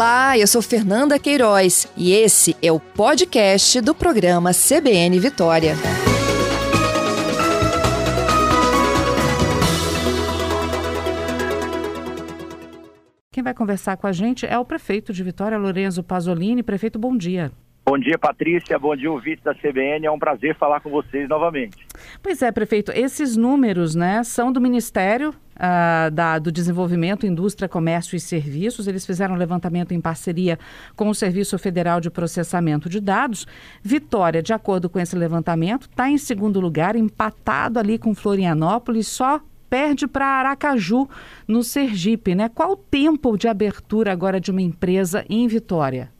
Olá, 0.00 0.38
eu 0.38 0.46
sou 0.46 0.62
Fernanda 0.62 1.18
Queiroz 1.18 1.86
e 1.94 2.14
esse 2.14 2.56
é 2.62 2.72
o 2.72 2.80
podcast 2.80 3.82
do 3.82 3.94
programa 3.94 4.50
CBN 4.54 5.20
Vitória. 5.20 5.74
Quem 13.30 13.42
vai 13.44 13.52
conversar 13.52 13.98
com 13.98 14.06
a 14.06 14.12
gente 14.12 14.46
é 14.46 14.58
o 14.58 14.64
prefeito 14.64 15.12
de 15.12 15.22
Vitória, 15.22 15.58
Lorenzo 15.58 16.02
Pasolini. 16.02 16.62
Prefeito, 16.62 16.98
bom 16.98 17.14
dia. 17.14 17.52
Bom 17.90 17.98
dia, 17.98 18.16
Patrícia. 18.16 18.78
Bom 18.78 18.94
dia, 18.94 19.10
ouvinte 19.10 19.42
da 19.42 19.52
CBN. 19.52 20.06
É 20.06 20.10
um 20.12 20.18
prazer 20.18 20.56
falar 20.56 20.78
com 20.78 20.90
vocês 20.90 21.28
novamente. 21.28 21.76
Pois 22.22 22.40
é, 22.40 22.52
prefeito. 22.52 22.92
Esses 22.92 23.36
números, 23.36 23.96
né, 23.96 24.22
são 24.22 24.52
do 24.52 24.60
Ministério 24.60 25.30
uh, 25.30 26.08
da, 26.12 26.38
do 26.38 26.52
Desenvolvimento, 26.52 27.26
Indústria, 27.26 27.68
Comércio 27.68 28.14
e 28.14 28.20
Serviços. 28.20 28.86
Eles 28.86 29.04
fizeram 29.04 29.34
um 29.34 29.36
levantamento 29.36 29.92
em 29.92 30.00
parceria 30.00 30.56
com 30.94 31.08
o 31.08 31.14
Serviço 31.16 31.58
Federal 31.58 32.00
de 32.00 32.12
Processamento 32.12 32.88
de 32.88 33.00
Dados. 33.00 33.44
Vitória, 33.82 34.40
de 34.40 34.52
acordo 34.52 34.88
com 34.88 35.00
esse 35.00 35.16
levantamento, 35.16 35.88
está 35.90 36.08
em 36.08 36.16
segundo 36.16 36.60
lugar, 36.60 36.94
empatado 36.94 37.80
ali 37.80 37.98
com 37.98 38.14
Florianópolis, 38.14 39.08
só 39.08 39.40
perde 39.68 40.06
para 40.06 40.26
Aracaju, 40.26 41.08
no 41.48 41.64
Sergipe, 41.64 42.36
né? 42.36 42.48
Qual 42.48 42.70
o 42.70 42.76
tempo 42.76 43.36
de 43.36 43.48
abertura 43.48 44.12
agora 44.12 44.40
de 44.40 44.52
uma 44.52 44.62
empresa 44.62 45.24
em 45.28 45.48
Vitória? 45.48 46.12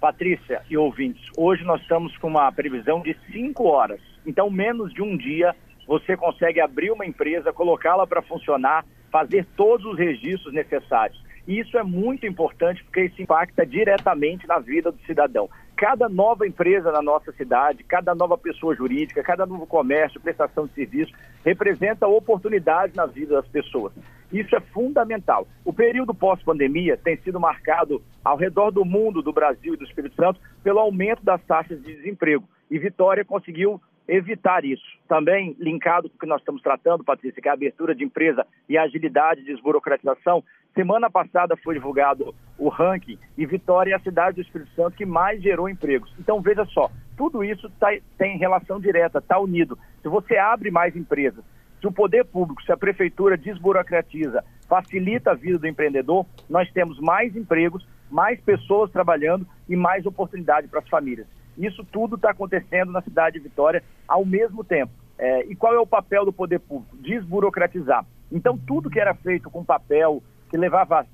Patrícia 0.00 0.62
e 0.70 0.76
ouvintes, 0.76 1.28
hoje 1.36 1.64
nós 1.64 1.80
estamos 1.82 2.16
com 2.18 2.28
uma 2.28 2.50
previsão 2.52 3.00
de 3.00 3.16
cinco 3.32 3.64
horas. 3.64 4.00
Então, 4.24 4.48
menos 4.48 4.92
de 4.94 5.02
um 5.02 5.16
dia, 5.16 5.56
você 5.88 6.16
consegue 6.16 6.60
abrir 6.60 6.92
uma 6.92 7.04
empresa, 7.04 7.52
colocá-la 7.52 8.06
para 8.06 8.22
funcionar, 8.22 8.84
fazer 9.10 9.44
todos 9.56 9.84
os 9.86 9.98
registros 9.98 10.54
necessários. 10.54 11.20
E 11.48 11.58
isso 11.58 11.76
é 11.78 11.82
muito 11.82 12.26
importante 12.26 12.84
porque 12.84 13.06
isso 13.06 13.20
impacta 13.20 13.66
diretamente 13.66 14.46
na 14.46 14.58
vida 14.58 14.92
do 14.92 14.98
cidadão. 15.02 15.48
Cada 15.74 16.08
nova 16.08 16.46
empresa 16.46 16.92
na 16.92 17.00
nossa 17.00 17.32
cidade, 17.32 17.82
cada 17.82 18.14
nova 18.14 18.36
pessoa 18.36 18.76
jurídica, 18.76 19.22
cada 19.22 19.46
novo 19.46 19.66
comércio, 19.66 20.20
prestação 20.20 20.66
de 20.66 20.74
serviço, 20.74 21.12
representa 21.44 22.06
oportunidade 22.06 22.94
na 22.94 23.06
vida 23.06 23.34
das 23.34 23.48
pessoas. 23.48 23.92
Isso 24.32 24.54
é 24.54 24.60
fundamental. 24.60 25.46
O 25.64 25.72
período 25.72 26.14
pós-pandemia 26.14 26.96
tem 26.96 27.16
sido 27.18 27.40
marcado 27.40 28.02
ao 28.24 28.36
redor 28.36 28.70
do 28.70 28.84
mundo, 28.84 29.22
do 29.22 29.32
Brasil 29.32 29.74
e 29.74 29.76
do 29.76 29.84
Espírito 29.84 30.14
Santo, 30.16 30.40
pelo 30.62 30.78
aumento 30.78 31.24
das 31.24 31.42
taxas 31.44 31.82
de 31.82 31.96
desemprego. 31.96 32.48
E 32.70 32.78
Vitória 32.78 33.24
conseguiu 33.24 33.80
evitar 34.08 34.64
isso. 34.64 34.84
Também 35.06 35.54
linkado 35.58 36.08
com 36.08 36.16
o 36.16 36.18
que 36.18 36.26
nós 36.26 36.40
estamos 36.40 36.62
tratando, 36.62 37.04
Patrícia, 37.04 37.42
que 37.42 37.48
é 37.48 37.50
a 37.50 37.54
abertura 37.54 37.94
de 37.94 38.02
empresa 38.02 38.46
e 38.68 38.78
a 38.78 38.82
agilidade 38.82 39.42
de 39.42 39.52
desburocratização. 39.52 40.42
Semana 40.74 41.10
passada 41.10 41.56
foi 41.56 41.74
divulgado 41.74 42.34
o 42.58 42.68
ranking 42.68 43.18
e 43.36 43.44
Vitória 43.44 43.92
é 43.92 43.96
a 43.96 44.00
cidade 44.00 44.36
do 44.36 44.42
Espírito 44.42 44.70
Santo 44.74 44.96
que 44.96 45.04
mais 45.04 45.42
gerou 45.42 45.68
empregos. 45.68 46.12
Então 46.18 46.40
veja 46.40 46.64
só, 46.66 46.90
tudo 47.16 47.44
isso 47.44 47.68
tá, 47.78 47.88
tem 48.16 48.38
relação 48.38 48.80
direta, 48.80 49.18
está 49.18 49.38
unido. 49.38 49.78
Se 50.02 50.08
você 50.08 50.36
abre 50.36 50.70
mais 50.70 50.96
empresas, 50.96 51.44
se 51.80 51.86
o 51.86 51.92
poder 51.92 52.24
público, 52.24 52.62
se 52.62 52.72
a 52.72 52.76
prefeitura 52.76 53.36
desburocratiza, 53.36 54.44
facilita 54.68 55.30
a 55.30 55.34
vida 55.34 55.58
do 55.58 55.66
empreendedor, 55.66 56.26
nós 56.48 56.70
temos 56.72 56.98
mais 57.00 57.34
empregos, 57.36 57.86
mais 58.10 58.40
pessoas 58.40 58.90
trabalhando 58.90 59.46
e 59.68 59.76
mais 59.76 60.04
oportunidade 60.06 60.68
para 60.68 60.80
as 60.80 60.88
famílias. 60.88 61.26
Isso 61.56 61.84
tudo 61.84 62.16
está 62.16 62.30
acontecendo 62.30 62.92
na 62.92 63.02
cidade 63.02 63.38
de 63.38 63.44
Vitória 63.44 63.82
ao 64.06 64.24
mesmo 64.24 64.62
tempo. 64.62 64.92
É, 65.18 65.44
e 65.46 65.56
qual 65.56 65.74
é 65.74 65.78
o 65.78 65.86
papel 65.86 66.24
do 66.24 66.32
poder 66.32 66.60
público? 66.60 66.96
Desburocratizar. 66.98 68.04
Então, 68.30 68.56
tudo 68.56 68.90
que 68.90 69.00
era 69.00 69.14
feito 69.14 69.50
com 69.50 69.64
papel, 69.64 70.22
que 70.48 70.56
levava 70.56 71.04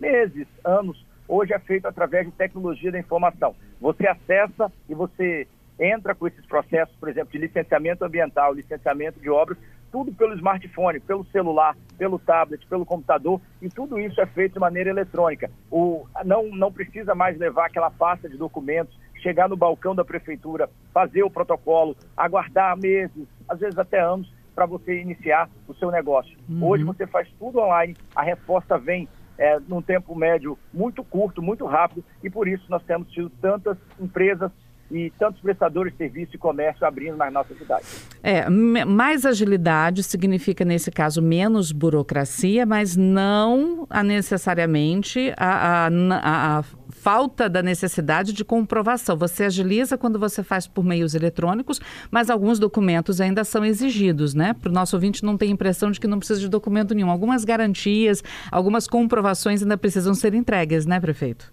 meses, 0.00 0.48
anos, 0.64 1.04
hoje 1.28 1.52
é 1.52 1.58
feito 1.58 1.86
através 1.86 2.26
de 2.26 2.32
tecnologia 2.32 2.90
da 2.90 2.98
informação. 2.98 3.54
Você 3.80 4.06
acessa 4.08 4.72
e 4.88 4.94
você 4.94 5.46
entra 5.78 6.14
com 6.14 6.26
esses 6.26 6.44
processos, 6.46 6.94
por 6.96 7.08
exemplo, 7.08 7.32
de 7.32 7.38
licenciamento 7.38 8.04
ambiental, 8.04 8.52
licenciamento 8.52 9.20
de 9.20 9.28
obras, 9.28 9.58
tudo 9.94 10.12
pelo 10.12 10.34
smartphone, 10.34 10.98
pelo 10.98 11.24
celular, 11.26 11.76
pelo 11.96 12.18
tablet, 12.18 12.66
pelo 12.66 12.84
computador, 12.84 13.40
e 13.62 13.68
tudo 13.68 13.96
isso 14.00 14.20
é 14.20 14.26
feito 14.26 14.54
de 14.54 14.58
maneira 14.58 14.90
eletrônica. 14.90 15.48
O, 15.70 16.04
não, 16.24 16.48
não 16.48 16.72
precisa 16.72 17.14
mais 17.14 17.38
levar 17.38 17.66
aquela 17.66 17.92
pasta 17.92 18.28
de 18.28 18.36
documentos 18.36 18.92
chegar 19.22 19.48
no 19.48 19.56
balcão 19.56 19.94
da 19.94 20.04
prefeitura, 20.04 20.68
fazer 20.92 21.22
o 21.22 21.30
protocolo, 21.30 21.96
aguardar 22.16 22.76
meses, 22.76 23.24
às 23.48 23.60
vezes 23.60 23.78
até 23.78 24.00
anos, 24.00 24.28
para 24.52 24.66
você 24.66 25.00
iniciar 25.00 25.48
o 25.68 25.74
seu 25.74 25.92
negócio. 25.92 26.36
Uhum. 26.48 26.66
Hoje 26.66 26.82
você 26.82 27.06
faz 27.06 27.28
tudo 27.38 27.60
online, 27.60 27.96
a 28.16 28.22
resposta 28.22 28.76
vem 28.76 29.08
é, 29.38 29.60
num 29.68 29.80
tempo 29.80 30.16
médio 30.16 30.58
muito 30.72 31.04
curto, 31.04 31.40
muito 31.40 31.66
rápido, 31.66 32.04
e 32.20 32.28
por 32.28 32.48
isso 32.48 32.64
nós 32.68 32.82
temos 32.82 33.08
tido 33.12 33.30
tantas 33.40 33.78
empresas 34.00 34.50
e 34.90 35.10
tantos 35.18 35.40
prestadores 35.40 35.92
de 35.92 35.98
serviço 35.98 36.34
e 36.34 36.38
comércio 36.38 36.86
abrindo 36.86 37.16
na 37.16 37.30
nossa 37.30 37.54
cidade. 37.54 37.84
É, 38.22 38.48
mais 38.48 39.24
agilidade 39.24 40.02
significa, 40.02 40.64
nesse 40.64 40.90
caso, 40.90 41.22
menos 41.22 41.72
burocracia, 41.72 42.66
mas 42.66 42.96
não 42.96 43.86
a 43.88 44.02
necessariamente 44.02 45.32
a, 45.36 45.86
a, 45.86 46.58
a, 46.58 46.64
falta 46.90 47.48
da 47.48 47.62
necessidade 47.62 48.32
de 48.32 48.44
comprovação. 48.44 49.16
Você 49.16 49.44
agiliza 49.44 49.98
quando 49.98 50.18
você 50.18 50.42
faz 50.42 50.66
por 50.66 50.84
meios 50.84 51.14
eletrônicos, 51.14 51.80
mas 52.10 52.30
alguns 52.30 52.58
documentos 52.58 53.20
ainda 53.20 53.44
são 53.44 53.64
exigidos, 53.64 54.32
né? 54.32 54.54
Para 54.54 54.70
o 54.70 54.72
nosso 54.72 54.96
ouvinte 54.96 55.24
não 55.24 55.36
ter 55.36 55.46
impressão 55.46 55.90
de 55.90 56.00
que 56.00 56.06
não 56.06 56.18
precisa 56.18 56.40
de 56.40 56.48
documento 56.48 56.94
nenhum. 56.94 57.10
Algumas 57.10 57.44
garantias, 57.44 58.22
algumas 58.50 58.86
comprovações 58.86 59.62
ainda 59.62 59.76
precisam 59.76 60.14
ser 60.14 60.34
entregues, 60.34 60.86
né, 60.86 61.00
prefeito? 61.00 61.52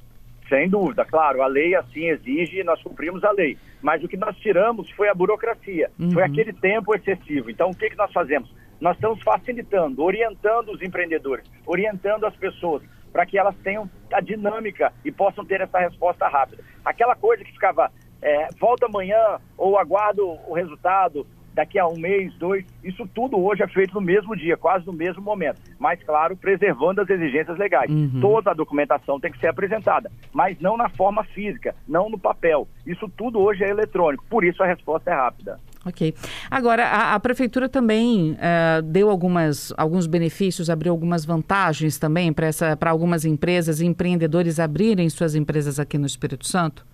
Sem 0.52 0.68
dúvida, 0.68 1.06
claro, 1.06 1.42
a 1.42 1.48
lei 1.48 1.74
assim 1.76 2.10
exige 2.10 2.60
e 2.60 2.64
nós 2.64 2.84
cumprimos 2.84 3.24
a 3.24 3.32
lei. 3.32 3.58
Mas 3.82 4.04
o 4.04 4.08
que 4.10 4.18
nós 4.18 4.36
tiramos 4.36 4.92
foi 4.92 5.08
a 5.08 5.16
burocracia, 5.16 5.90
uhum. 5.98 6.12
foi 6.12 6.24
aquele 6.24 6.52
tempo 6.52 6.94
excessivo. 6.94 7.50
Então, 7.50 7.70
o 7.70 7.74
que, 7.76 7.90
que 7.90 7.96
nós 7.96 8.12
fazemos? 8.12 8.54
Nós 8.82 8.98
estamos 8.98 9.24
facilitando, 9.24 10.04
orientando 10.04 10.74
os 10.74 10.82
empreendedores, 10.82 11.50
orientando 11.66 12.26
as 12.26 12.36
pessoas 12.36 12.84
para 13.14 13.26
que 13.26 13.38
elas 13.38 13.56
tenham 13.64 13.90
a 14.12 14.20
dinâmica 14.20 14.92
e 15.06 15.12
possam 15.12 15.46
ter 15.46 15.62
essa 15.62 15.80
resposta 15.80 16.28
rápida. 16.28 16.62
Aquela 16.84 17.16
coisa 17.16 17.46
que 17.46 17.52
ficava, 17.54 17.90
é, 18.22 18.50
volta 18.60 18.88
amanhã 18.88 19.40
ou 19.58 19.80
aguardo 19.80 20.38
o 20.50 20.54
resultado, 20.54 21.26
daqui 21.54 21.78
a 21.78 21.88
um 21.88 21.98
mês, 21.98 22.34
dois, 22.36 22.66
isso 22.84 23.08
tudo 23.14 23.38
hoje 23.38 23.64
é 23.64 23.68
feito 23.68 23.94
no 23.94 24.02
mesmo 24.02 24.36
dia, 24.36 24.58
quase 24.58 24.86
no 24.86 24.94
mesmo 24.94 25.22
momento. 25.22 25.60
Mas, 25.80 26.02
claro, 26.04 26.36
preservando 26.36 27.02
as 27.02 27.10
exigências 27.10 27.58
legais. 27.58 27.90
Uhum. 27.90 28.20
Toda 28.22 28.52
a 28.52 28.54
documentação 28.54 29.20
tem 29.20 29.32
que 29.32 29.40
ser 29.40 29.48
apresentada, 29.48 30.12
mas 30.34 30.60
não 30.60 30.78
na 30.78 30.90
forma 30.90 31.24
física, 31.24 31.76
não 31.88 32.10
no 32.10 32.18
papel. 32.18 32.68
Isso 32.86 33.10
tudo 33.16 33.40
hoje 33.40 33.64
é 33.64 33.70
eletrônico, 33.70 34.24
por 34.30 34.44
isso 34.44 34.62
a 34.64 34.66
resposta 34.66 35.12
é 35.12 35.14
rápida. 35.14 35.60
Ok. 35.86 36.14
Agora, 36.50 36.86
a, 36.86 37.16
a 37.16 37.20
prefeitura 37.20 37.68
também 37.68 38.34
uh, 38.34 38.82
deu 38.84 39.10
algumas, 39.10 39.74
alguns 39.76 40.06
benefícios, 40.06 40.70
abriu 40.70 40.92
algumas 40.92 41.26
vantagens 41.26 41.98
também 41.98 42.32
para 42.32 42.92
algumas 42.92 43.26
empresas 43.26 43.82
e 43.82 43.86
empreendedores 43.86 44.60
abrirem 44.60 45.10
suas 45.10 45.34
empresas 45.34 45.80
aqui 45.80 45.98
no 45.98 46.06
Espírito 46.06 46.48
Santo? 46.48 46.86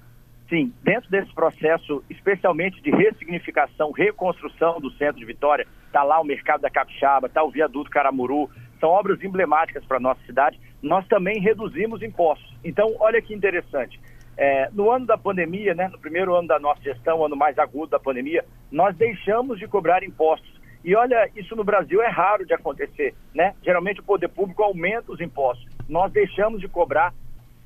Sim, 0.50 0.74
dentro 0.82 1.10
desse 1.10 1.34
processo, 1.34 2.04
especialmente 2.10 2.82
de 2.82 2.90
ressignificação, 2.90 3.92
reconstrução 3.92 4.80
do 4.80 4.90
centro 4.92 5.18
de 5.18 5.26
Vitória, 5.26 5.68
está 5.86 6.04
lá 6.04 6.22
o 6.22 6.24
Mercado 6.24 6.62
da 6.62 6.70
Capixaba, 6.70 7.28
está 7.28 7.44
o 7.44 7.52
Viaduto 7.52 7.90
Caramuru, 7.90 8.50
são 8.80 8.90
obras 8.90 9.22
emblemáticas 9.22 9.84
para 9.86 9.98
a 9.98 10.00
nossa 10.00 10.22
cidade. 10.26 10.60
Nós 10.82 11.06
também 11.08 11.42
reduzimos 11.42 12.02
impostos. 12.02 12.56
Então, 12.64 12.96
olha 13.00 13.22
que 13.22 13.34
interessante. 13.34 14.00
É, 14.38 14.70
no 14.72 14.90
ano 14.92 15.06
da 15.06 15.18
pandemia, 15.18 15.74
né, 15.74 15.88
no 15.88 16.00
primeiro 16.00 16.36
ano 16.36 16.48
da 16.48 16.60
nossa 16.60 16.82
gestão, 16.82 17.26
ano 17.26 17.36
mais 17.36 17.58
agudo 17.58 17.88
da 17.88 18.00
pandemia, 18.00 18.46
nós 18.72 18.96
deixamos 18.96 19.60
de 19.60 19.68
cobrar 19.68 20.04
impostos. 20.04 20.56
E 20.86 20.96
olha, 20.96 21.30
isso 21.36 21.56
no 21.56 21.64
Brasil 21.64 22.02
é 22.02 22.08
raro 22.08 22.46
de 22.46 22.54
acontecer, 22.54 23.16
né? 23.34 23.56
Geralmente 23.64 24.00
o 24.00 24.04
poder 24.04 24.30
público 24.30 24.64
aumenta 24.64 25.12
os 25.12 25.20
impostos. 25.20 25.68
Nós 25.90 26.12
deixamos 26.14 26.62
de 26.62 26.68
cobrar 26.68 27.14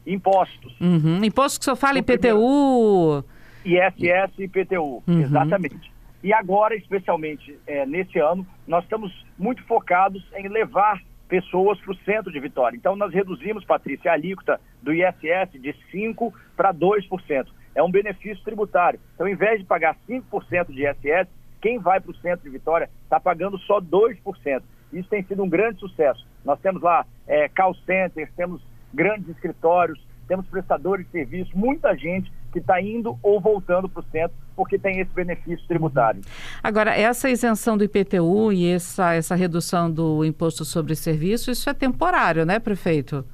impostos. 0.06 0.74
Uhum. 0.80 1.24
Imposto 1.24 1.60
que 1.60 1.64
o 1.64 1.66
senhor 1.66 1.76
fala, 1.76 2.00
IPTU? 2.00 3.24
ISS 3.66 4.40
e 4.40 4.44
IPTU, 4.44 5.04
uhum. 5.08 5.22
exatamente. 5.22 5.92
E 6.24 6.34
agora, 6.34 6.76
especialmente 6.76 7.58
é, 7.66 7.86
nesse 7.86 8.20
ano, 8.20 8.46
nós 8.68 8.84
estamos 8.84 9.26
muito 9.38 9.64
focados 9.64 10.24
em 10.36 10.48
levar 10.48 11.02
pessoas 11.28 11.80
para 11.80 11.92
o 11.94 11.98
centro 11.98 12.32
de 12.32 12.40
Vitória. 12.40 12.76
Então, 12.76 12.96
nós 12.96 13.14
reduzimos, 13.14 13.64
Patrícia, 13.64 14.12
a 14.12 14.14
alíquota 14.14 14.60
do 14.82 14.94
ISS 14.94 15.54
de 15.54 15.74
5% 15.94 16.32
para 16.56 16.74
2%. 16.74 17.48
É 17.74 17.82
um 17.82 17.90
benefício 17.90 18.44
tributário. 18.44 19.00
Então, 19.16 19.28
em 19.28 19.36
vez 19.36 19.60
de 19.60 19.66
pagar 19.66 19.96
5% 20.08 20.68
de 20.68 20.86
ISS, 20.86 21.30
quem 21.62 21.80
vai 21.80 22.00
para 22.02 22.12
o 22.12 22.16
centro 22.16 22.44
de 22.44 22.50
Vitória 22.50 22.90
está 23.04 23.20
pagando 23.20 23.58
só 23.60 23.80
2%. 23.80 24.62
Isso 24.92 25.10
tem 25.10 25.24
sido 25.24 25.42
um 25.42 25.50
grande 25.50 25.80
sucesso. 25.80 26.28
Nós 26.44 26.60
temos 26.60 26.82
lá 26.82 27.06
é, 27.26 27.48
call 27.48 27.74
centers, 27.86 28.30
temos 28.36 28.62
grandes 28.94 29.30
escritórios, 29.30 30.00
temos 30.28 30.48
prestadores 30.48 31.06
de 31.06 31.12
serviço, 31.12 31.52
muita 31.54 31.96
gente 31.96 32.32
que 32.52 32.60
está 32.60 32.82
indo 32.82 33.18
ou 33.24 33.40
voltando 33.40 33.88
para 33.88 34.02
o 34.02 34.06
centro 34.12 34.36
porque 34.56 34.78
tem 34.78 35.00
esse 35.00 35.12
benefício 35.14 35.66
tributário. 35.68 36.22
Agora, 36.62 36.96
essa 36.96 37.30
isenção 37.30 37.78
do 37.78 37.84
IPTU 37.84 38.52
e 38.52 38.72
essa, 38.72 39.14
essa 39.14 39.36
redução 39.36 39.90
do 39.92 40.24
imposto 40.24 40.64
sobre 40.64 40.96
serviço, 40.96 41.52
isso 41.52 41.70
é 41.70 41.74
temporário, 41.74 42.46
né, 42.46 42.60
prefeito? 42.60 43.26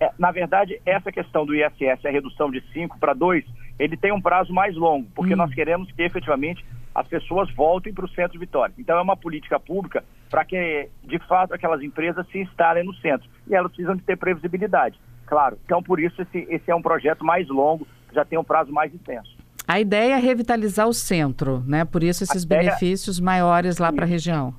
É, 0.00 0.10
na 0.18 0.30
verdade, 0.30 0.80
essa 0.84 1.10
questão 1.10 1.46
do 1.46 1.54
ISS, 1.54 2.04
a 2.04 2.10
redução 2.10 2.50
de 2.50 2.62
5 2.72 2.98
para 2.98 3.14
2, 3.14 3.44
ele 3.78 3.96
tem 3.96 4.12
um 4.12 4.20
prazo 4.20 4.52
mais 4.52 4.74
longo, 4.76 5.08
porque 5.14 5.34
hum. 5.34 5.36
nós 5.36 5.52
queremos 5.54 5.90
que 5.92 6.02
efetivamente 6.02 6.64
as 6.96 7.06
pessoas 7.06 7.52
voltem 7.54 7.92
para 7.92 8.06
o 8.06 8.08
centro 8.08 8.32
de 8.32 8.38
Vitória. 8.38 8.74
Então 8.78 8.96
é 8.96 9.02
uma 9.02 9.16
política 9.16 9.60
pública 9.60 10.02
para 10.30 10.46
que, 10.46 10.88
de 11.04 11.18
fato, 11.28 11.52
aquelas 11.52 11.82
empresas 11.82 12.26
se 12.28 12.38
instalem 12.38 12.84
no 12.84 12.94
centro. 12.94 13.28
E 13.46 13.54
elas 13.54 13.70
precisam 13.70 13.94
de 13.94 14.02
ter 14.02 14.16
previsibilidade, 14.16 14.98
claro. 15.26 15.58
Então, 15.66 15.82
por 15.82 16.00
isso, 16.00 16.22
esse, 16.22 16.38
esse 16.48 16.70
é 16.70 16.74
um 16.74 16.80
projeto 16.80 17.22
mais 17.22 17.46
longo, 17.48 17.86
já 18.14 18.24
tem 18.24 18.38
um 18.38 18.44
prazo 18.44 18.72
mais 18.72 18.94
intenso. 18.94 19.36
A 19.68 19.78
ideia 19.78 20.14
é 20.14 20.18
revitalizar 20.18 20.88
o 20.88 20.94
centro, 20.94 21.62
né? 21.66 21.84
Por 21.84 22.02
isso 22.02 22.24
esses 22.24 22.46
benefícios 22.46 23.20
maiores 23.20 23.76
lá 23.76 23.92
para 23.92 24.04
a 24.04 24.08
região. 24.08 24.54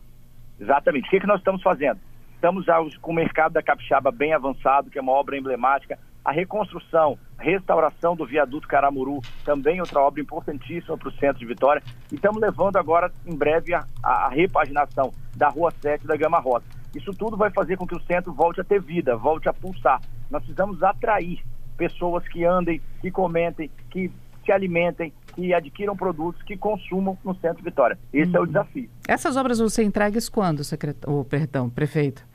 Exatamente. 0.59 1.07
O 1.07 1.09
que, 1.09 1.21
que 1.21 1.27
nós 1.27 1.39
estamos 1.39 1.63
fazendo? 1.63 1.99
Estamos 2.35 2.65
já 2.65 2.77
com 3.01 3.11
o 3.11 3.15
mercado 3.15 3.53
da 3.53 3.63
Capixaba 3.63 4.11
bem 4.11 4.33
avançado, 4.33 4.91
que 4.91 4.99
é 4.99 5.01
uma 5.01 5.13
obra 5.13 5.37
emblemática. 5.37 5.97
A 6.27 6.31
reconstrução, 6.33 7.18
restauração 7.39 8.13
do 8.13 8.25
viaduto 8.25 8.68
Caramuru, 8.68 9.21
também 9.45 9.79
outra 9.79 10.01
obra 10.01 10.19
importantíssima 10.19 10.97
para 10.97 11.07
o 11.07 11.12
centro 11.13 11.39
de 11.39 11.45
Vitória. 11.45 11.81
E 12.12 12.15
estamos 12.15 12.41
levando 12.41 12.75
agora, 12.75 13.09
em 13.25 13.33
breve, 13.33 13.74
a, 13.74 13.85
a 14.03 14.27
repaginação 14.27 15.13
da 15.38 15.47
Rua 15.47 15.71
7 15.81 16.06
da 16.06 16.18
Gama 16.18 16.38
Rosa. 16.39 16.65
Isso 16.94 17.13
tudo 17.13 17.38
vai 17.38 17.50
fazer 17.51 17.77
com 17.77 17.88
que 17.88 17.95
o 17.95 18.01
centro 18.01 18.33
volte 18.33 18.59
a 18.59 18.63
ter 18.65 18.81
vida, 18.81 19.15
volte 19.15 19.47
a 19.47 19.53
pulsar. 19.53 20.01
Nós 20.29 20.44
precisamos 20.44 20.83
atrair 20.83 21.41
pessoas 21.77 22.27
que 22.27 22.44
andem, 22.44 22.81
que 23.00 23.09
comentem, 23.09 23.71
que 23.89 24.12
se 24.44 24.51
alimentem, 24.51 25.13
que 25.33 25.53
adquiram 25.53 25.95
produtos, 25.95 26.44
que 26.44 26.57
consumam 26.57 27.18
no 27.23 27.35
centro 27.35 27.59
de 27.59 27.63
Vitória. 27.63 27.97
Esse 28.12 28.31
uhum. 28.31 28.35
é 28.35 28.39
o 28.39 28.41
uhum. 28.41 28.47
desafio. 28.47 28.89
Essas 29.07 29.38
obras 29.38 29.59
vão 29.59 29.69
ser 29.69 29.83
entregues 29.83 30.27
quando, 30.27 30.62
secret... 30.65 30.97
oh, 31.07 31.23
perdão, 31.23 31.69
prefeito? 31.69 32.27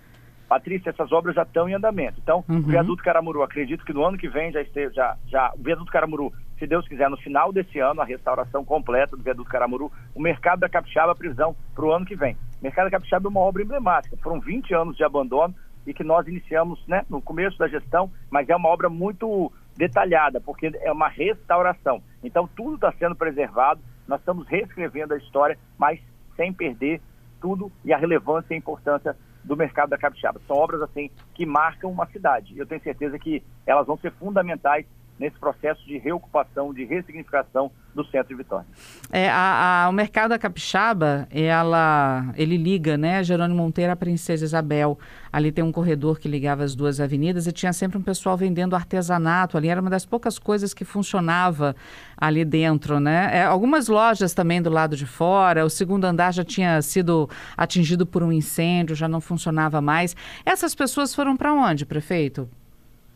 Patrícia, 0.53 0.91
essas 0.91 1.11
obras 1.13 1.35
já 1.35 1.45
estão 1.45 1.67
em 1.67 1.73
andamento. 1.73 2.21
Então, 2.23 2.45
uhum. 2.47 2.59
o 2.59 2.63
viaduto 2.63 3.03
Caramuru, 3.03 3.43
acredito 3.43 3.87
que 3.87 3.93
no 3.95 4.05
ano 4.05 4.19
que 4.19 4.29
vem 4.29 4.53
já 4.53 4.61
esteja, 4.61 4.93
já, 4.93 5.17
já, 5.27 5.53
o 5.59 5.63
viaduto 5.63 5.91
Caramuru, 5.91 6.31
se 6.59 6.67
Deus 6.67 6.87
quiser, 6.87 7.09
no 7.09 7.17
final 7.17 7.51
desse 7.51 7.79
ano, 7.79 8.03
a 8.03 8.05
restauração 8.05 8.63
completa 8.63 9.17
do 9.17 9.23
viaduto 9.23 9.49
Caramuru, 9.49 9.91
o 10.15 10.21
mercado 10.21 10.61
da 10.61 10.69
Capixaba, 10.69 11.13
a 11.13 11.15
prisão 11.15 11.57
para 11.75 11.87
o 11.87 11.91
ano 11.91 12.05
que 12.05 12.15
vem. 12.15 12.35
O 12.61 12.65
mercado 12.65 12.85
da 12.85 12.91
Capixaba 12.91 13.29
é 13.29 13.31
uma 13.31 13.41
obra 13.41 13.63
emblemática. 13.63 14.15
Foram 14.19 14.41
20 14.41 14.75
anos 14.75 14.95
de 14.95 15.03
abandono 15.03 15.55
e 15.87 15.95
que 15.95 16.05
nós 16.05 16.29
iniciamos 16.29 16.87
né, 16.87 17.03
no 17.09 17.23
começo 17.23 17.57
da 17.57 17.67
gestão, 17.67 18.11
mas 18.31 18.47
é 18.51 18.55
uma 18.55 18.69
obra 18.69 18.91
muito 18.91 19.51
detalhada, 19.75 20.39
porque 20.39 20.71
é 20.83 20.93
uma 20.93 21.09
restauração. 21.09 22.03
Então, 22.23 22.47
tudo 22.47 22.75
está 22.75 22.93
sendo 22.99 23.17
preservado, 23.17 23.81
nós 24.07 24.21
estamos 24.21 24.47
reescrevendo 24.49 25.15
a 25.15 25.17
história, 25.17 25.59
mas 25.79 25.99
sem 26.37 26.53
perder 26.53 27.01
tudo 27.41 27.73
e 27.83 27.91
a 27.91 27.97
relevância 27.97 28.53
e 28.53 28.55
a 28.55 28.59
importância 28.59 29.17
do 29.45 29.57
mercado 29.57 29.91
da 29.91 29.99
capixaba. 29.99 30.41
São 30.47 30.57
obras 30.57 30.83
assim 30.83 31.11
que 31.35 31.45
marcam 31.45 31.91
uma 31.91 32.07
cidade. 32.07 32.57
Eu 32.57 32.67
tenho 32.67 32.83
certeza 32.83 33.19
que 33.19 33.43
elas 33.67 33.87
vão 33.87 33.97
ser 33.97 34.13
fundamentais 34.13 34.87
nesse 35.19 35.39
processo 35.39 35.85
de 35.87 35.99
reocupação, 35.99 36.73
de 36.75 36.85
ressignificação 36.85 37.71
do 37.95 38.05
centro 38.07 38.29
de 38.29 38.35
Vitória. 38.35 38.67
É, 39.11 39.29
a, 39.29 39.85
a, 39.85 39.89
o 39.89 39.93
mercado 39.93 40.31
da 40.31 40.39
Capixaba, 40.39 41.29
ela, 41.31 42.33
ele 42.37 42.57
liga, 42.57 42.97
né, 42.97 43.23
Jerônimo 43.23 43.63
Monteiro 43.63 43.93
à 43.93 43.97
Princesa 43.97 44.45
Isabel. 44.45 44.99
Ali 45.31 45.53
tem 45.53 45.63
um 45.63 45.73
corredor 45.73 46.19
que 46.19 46.29
ligava 46.29 46.65
as 46.65 46.75
duas 46.75 47.01
avenidas 47.01 47.47
e 47.47 47.53
tinha 47.53 47.73
sempre 47.73 47.99
um 47.99 48.03
pessoal 48.03 48.37
vendendo 48.37 48.75
artesanato 48.75 49.57
ali. 49.57 49.69
Era 49.69 49.81
uma 49.81 49.91
das 49.91 50.05
poucas 50.05 50.39
coisas 50.39 50.75
que 50.75 50.85
funcionava 50.85 51.77
ali 52.17 52.45
dentro, 52.45 52.99
né? 52.99 53.31
É, 53.33 53.45
algumas 53.45 53.89
lojas 53.89 54.35
também 54.35 54.61
do 54.61 54.71
lado 54.71 54.97
de 54.97 55.07
fora. 55.07 55.65
O 55.65 55.71
segundo 55.71 56.05
andar 56.05 56.33
já 56.33 56.45
tinha 56.45 56.81
sido 56.83 57.29
atingido 57.57 58.07
por 58.07 58.23
um 58.23 58.33
incêndio, 58.33 58.97
já 58.97 59.09
não 59.09 59.21
funcionava 59.21 59.81
mais. 59.81 60.17
Essas 60.45 60.75
pessoas 60.75 61.15
foram 61.15 61.37
para 61.37 61.53
onde, 61.53 61.87
prefeito? 61.87 62.49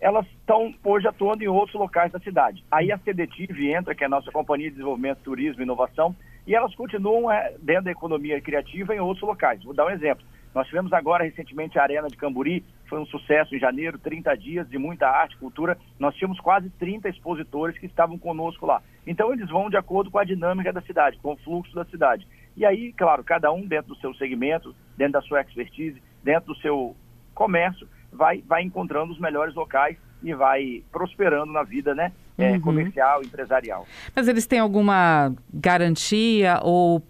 Elas 0.00 0.26
estão 0.26 0.74
hoje 0.84 1.08
atuando 1.08 1.42
em 1.42 1.48
outros 1.48 1.74
locais 1.74 2.12
da 2.12 2.18
cidade. 2.18 2.64
Aí 2.70 2.92
a 2.92 2.98
CDTIV 2.98 3.72
entra, 3.72 3.94
que 3.94 4.04
é 4.04 4.06
a 4.06 4.10
nossa 4.10 4.30
Companhia 4.30 4.68
de 4.68 4.76
Desenvolvimento, 4.76 5.18
Turismo 5.22 5.62
e 5.62 5.64
Inovação, 5.64 6.14
e 6.46 6.54
elas 6.54 6.74
continuam 6.74 7.30
é, 7.30 7.54
dentro 7.60 7.84
da 7.84 7.90
economia 7.90 8.40
criativa 8.40 8.94
em 8.94 9.00
outros 9.00 9.26
locais. 9.26 9.62
Vou 9.64 9.74
dar 9.74 9.86
um 9.86 9.90
exemplo. 9.90 10.24
Nós 10.54 10.66
tivemos 10.68 10.92
agora 10.92 11.24
recentemente 11.24 11.78
a 11.78 11.82
Arena 11.82 12.08
de 12.08 12.16
Camburi, 12.16 12.64
foi 12.88 12.98
um 12.98 13.06
sucesso 13.06 13.54
em 13.54 13.58
janeiro, 13.58 13.98
30 13.98 14.34
dias 14.36 14.68
de 14.70 14.78
muita 14.78 15.06
arte, 15.06 15.36
cultura. 15.36 15.76
Nós 15.98 16.14
tínhamos 16.14 16.40
quase 16.40 16.70
30 16.70 17.08
expositores 17.08 17.76
que 17.76 17.84
estavam 17.84 18.16
conosco 18.16 18.64
lá. 18.64 18.80
Então 19.06 19.32
eles 19.32 19.50
vão 19.50 19.68
de 19.68 19.76
acordo 19.76 20.10
com 20.10 20.18
a 20.18 20.24
dinâmica 20.24 20.72
da 20.72 20.80
cidade, 20.80 21.18
com 21.18 21.32
o 21.32 21.36
fluxo 21.36 21.74
da 21.74 21.84
cidade. 21.84 22.26
E 22.56 22.64
aí, 22.64 22.92
claro, 22.92 23.22
cada 23.22 23.52
um 23.52 23.66
dentro 23.66 23.94
do 23.94 24.00
seu 24.00 24.14
segmento, 24.14 24.74
dentro 24.96 25.14
da 25.14 25.22
sua 25.22 25.42
expertise, 25.42 26.02
dentro 26.22 26.54
do 26.54 26.60
seu 26.60 26.96
comércio, 27.34 27.86
vai, 28.16 28.42
vai 28.46 28.62
encontrando 28.62 29.12
os 29.12 29.20
melhores 29.20 29.54
locais 29.54 29.96
e 30.22 30.34
vai 30.34 30.82
prosperando 30.90 31.52
na 31.52 31.62
vida, 31.62 31.94
né? 31.94 32.12
É, 32.38 32.52
uhum. 32.52 32.60
comercial, 32.60 33.22
empresarial. 33.22 33.86
Mas 34.14 34.28
eles 34.28 34.46
têm 34.46 34.58
alguma 34.58 35.32
garantia 35.52 36.60
ou 36.62 37.02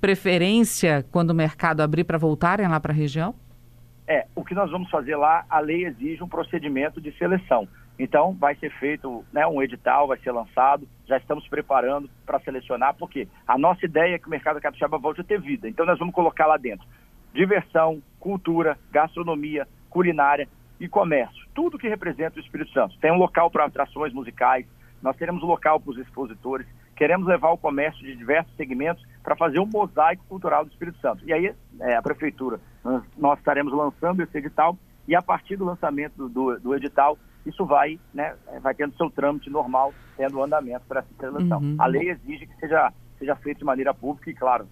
preferência 0.00 1.04
quando 1.10 1.30
o 1.30 1.34
mercado 1.34 1.82
abrir 1.82 2.04
para 2.04 2.16
voltarem 2.16 2.66
lá 2.66 2.80
para 2.80 2.92
a 2.92 2.96
região? 2.96 3.34
É, 4.06 4.26
o 4.34 4.44
que 4.44 4.54
nós 4.54 4.70
vamos 4.70 4.90
fazer 4.90 5.16
lá, 5.16 5.44
a 5.48 5.60
lei 5.60 5.84
exige 5.84 6.22
um 6.22 6.28
procedimento 6.28 7.00
de 7.00 7.12
seleção. 7.18 7.68
Então, 7.98 8.32
vai 8.32 8.54
ser 8.56 8.70
feito 8.78 9.22
né, 9.30 9.46
um 9.46 9.62
edital, 9.62 10.08
vai 10.08 10.18
ser 10.18 10.32
lançado, 10.32 10.88
já 11.06 11.18
estamos 11.18 11.46
preparando 11.48 12.08
para 12.24 12.40
selecionar, 12.40 12.94
porque 12.94 13.28
a 13.46 13.58
nossa 13.58 13.84
ideia 13.84 14.14
é 14.14 14.18
que 14.18 14.26
o 14.26 14.30
mercado 14.30 14.58
capixaba 14.58 14.96
volte 14.96 15.20
a 15.20 15.24
ter 15.24 15.38
vida. 15.38 15.68
Então, 15.68 15.84
nós 15.84 15.98
vamos 15.98 16.14
colocar 16.14 16.46
lá 16.46 16.56
dentro 16.56 16.86
diversão, 17.32 18.02
cultura, 18.18 18.76
gastronomia, 18.90 19.66
culinária 19.90 20.48
e 20.78 20.88
comércio. 20.88 21.46
Tudo 21.54 21.78
que 21.78 21.88
representa 21.88 22.38
o 22.38 22.40
Espírito 22.40 22.72
Santo. 22.72 22.98
Tem 22.98 23.12
um 23.12 23.18
local 23.18 23.50
para 23.50 23.66
atrações 23.66 24.12
musicais, 24.12 24.64
nós 25.02 25.16
teremos 25.16 25.42
um 25.42 25.46
local 25.46 25.78
para 25.78 25.90
os 25.90 25.98
expositores, 25.98 26.66
queremos 26.96 27.26
levar 27.26 27.50
o 27.50 27.58
comércio 27.58 28.02
de 28.02 28.14
diversos 28.14 28.54
segmentos 28.56 29.04
para 29.22 29.36
fazer 29.36 29.58
um 29.58 29.66
mosaico 29.66 30.24
cultural 30.28 30.64
do 30.64 30.70
Espírito 30.70 30.98
Santo. 31.00 31.24
E 31.26 31.32
aí, 31.32 31.54
é, 31.80 31.96
a 31.96 32.02
prefeitura, 32.02 32.60
nós, 32.84 33.02
nós, 33.16 33.38
estaremos 33.38 33.72
lançando 33.72 34.22
esse 34.22 34.36
edital 34.38 34.76
e 35.08 35.14
a 35.14 35.22
partir 35.22 35.56
do 35.56 35.64
lançamento 35.64 36.14
do, 36.16 36.28
do, 36.28 36.60
do 36.60 36.74
edital, 36.74 37.18
isso 37.44 37.64
vai, 37.64 37.98
né, 38.12 38.34
vai 38.60 38.74
tendo 38.74 38.94
seu 38.96 39.10
trâmite 39.10 39.48
normal, 39.48 39.94
tendo 40.16 40.42
andamento 40.42 40.84
para 40.86 41.00
essa 41.00 41.08
seleção. 41.18 41.58
Uhum. 41.58 41.76
A 41.78 41.86
lei 41.86 42.10
exige 42.10 42.46
que 42.46 42.54
seja, 42.56 42.92
seja 43.18 43.34
feito 43.36 43.58
de 43.58 43.64
maneira 43.64 43.94
pública 43.94 44.30
e, 44.30 44.34
claro, 44.34 44.68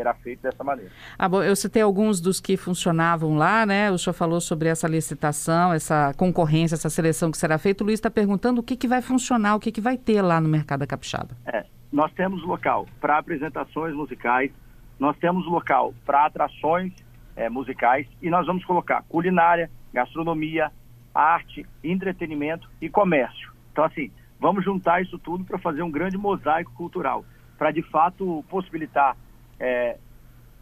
será 0.00 0.14
feito 0.14 0.40
dessa 0.40 0.64
maneira. 0.64 0.90
Ah, 1.18 1.28
bom, 1.28 1.42
eu 1.42 1.54
citei 1.54 1.82
alguns 1.82 2.20
dos 2.20 2.40
que 2.40 2.56
funcionavam 2.56 3.36
lá, 3.36 3.66
né? 3.66 3.90
O 3.90 3.98
senhor 3.98 4.14
falou 4.14 4.40
sobre 4.40 4.68
essa 4.68 4.88
licitação, 4.88 5.74
essa 5.74 6.14
concorrência, 6.16 6.74
essa 6.74 6.88
seleção 6.88 7.30
que 7.30 7.36
será 7.36 7.58
feita. 7.58 7.84
O 7.84 7.86
Luiz 7.86 7.98
está 7.98 8.10
perguntando 8.10 8.60
o 8.60 8.64
que, 8.64 8.76
que 8.76 8.88
vai 8.88 9.02
funcionar, 9.02 9.54
o 9.56 9.60
que, 9.60 9.70
que 9.70 9.80
vai 9.80 9.98
ter 9.98 10.22
lá 10.22 10.40
no 10.40 10.48
Mercado 10.48 10.80
da 10.80 10.86
Capixaba. 10.86 11.36
É, 11.44 11.66
nós 11.92 12.10
temos 12.12 12.42
local 12.44 12.86
para 12.98 13.18
apresentações 13.18 13.94
musicais, 13.94 14.50
nós 14.98 15.16
temos 15.18 15.46
local 15.46 15.94
para 16.06 16.24
atrações 16.24 16.92
é, 17.36 17.50
musicais 17.50 18.06
e 18.22 18.30
nós 18.30 18.46
vamos 18.46 18.64
colocar 18.64 19.04
culinária, 19.06 19.70
gastronomia, 19.92 20.70
arte, 21.14 21.66
entretenimento 21.84 22.70
e 22.80 22.88
comércio. 22.88 23.52
Então, 23.70 23.84
assim, 23.84 24.10
vamos 24.38 24.64
juntar 24.64 25.02
isso 25.02 25.18
tudo 25.18 25.44
para 25.44 25.58
fazer 25.58 25.82
um 25.82 25.90
grande 25.90 26.16
mosaico 26.16 26.72
cultural, 26.72 27.22
para 27.58 27.70
de 27.70 27.82
fato 27.82 28.42
possibilitar 28.48 29.14
é, 29.60 29.98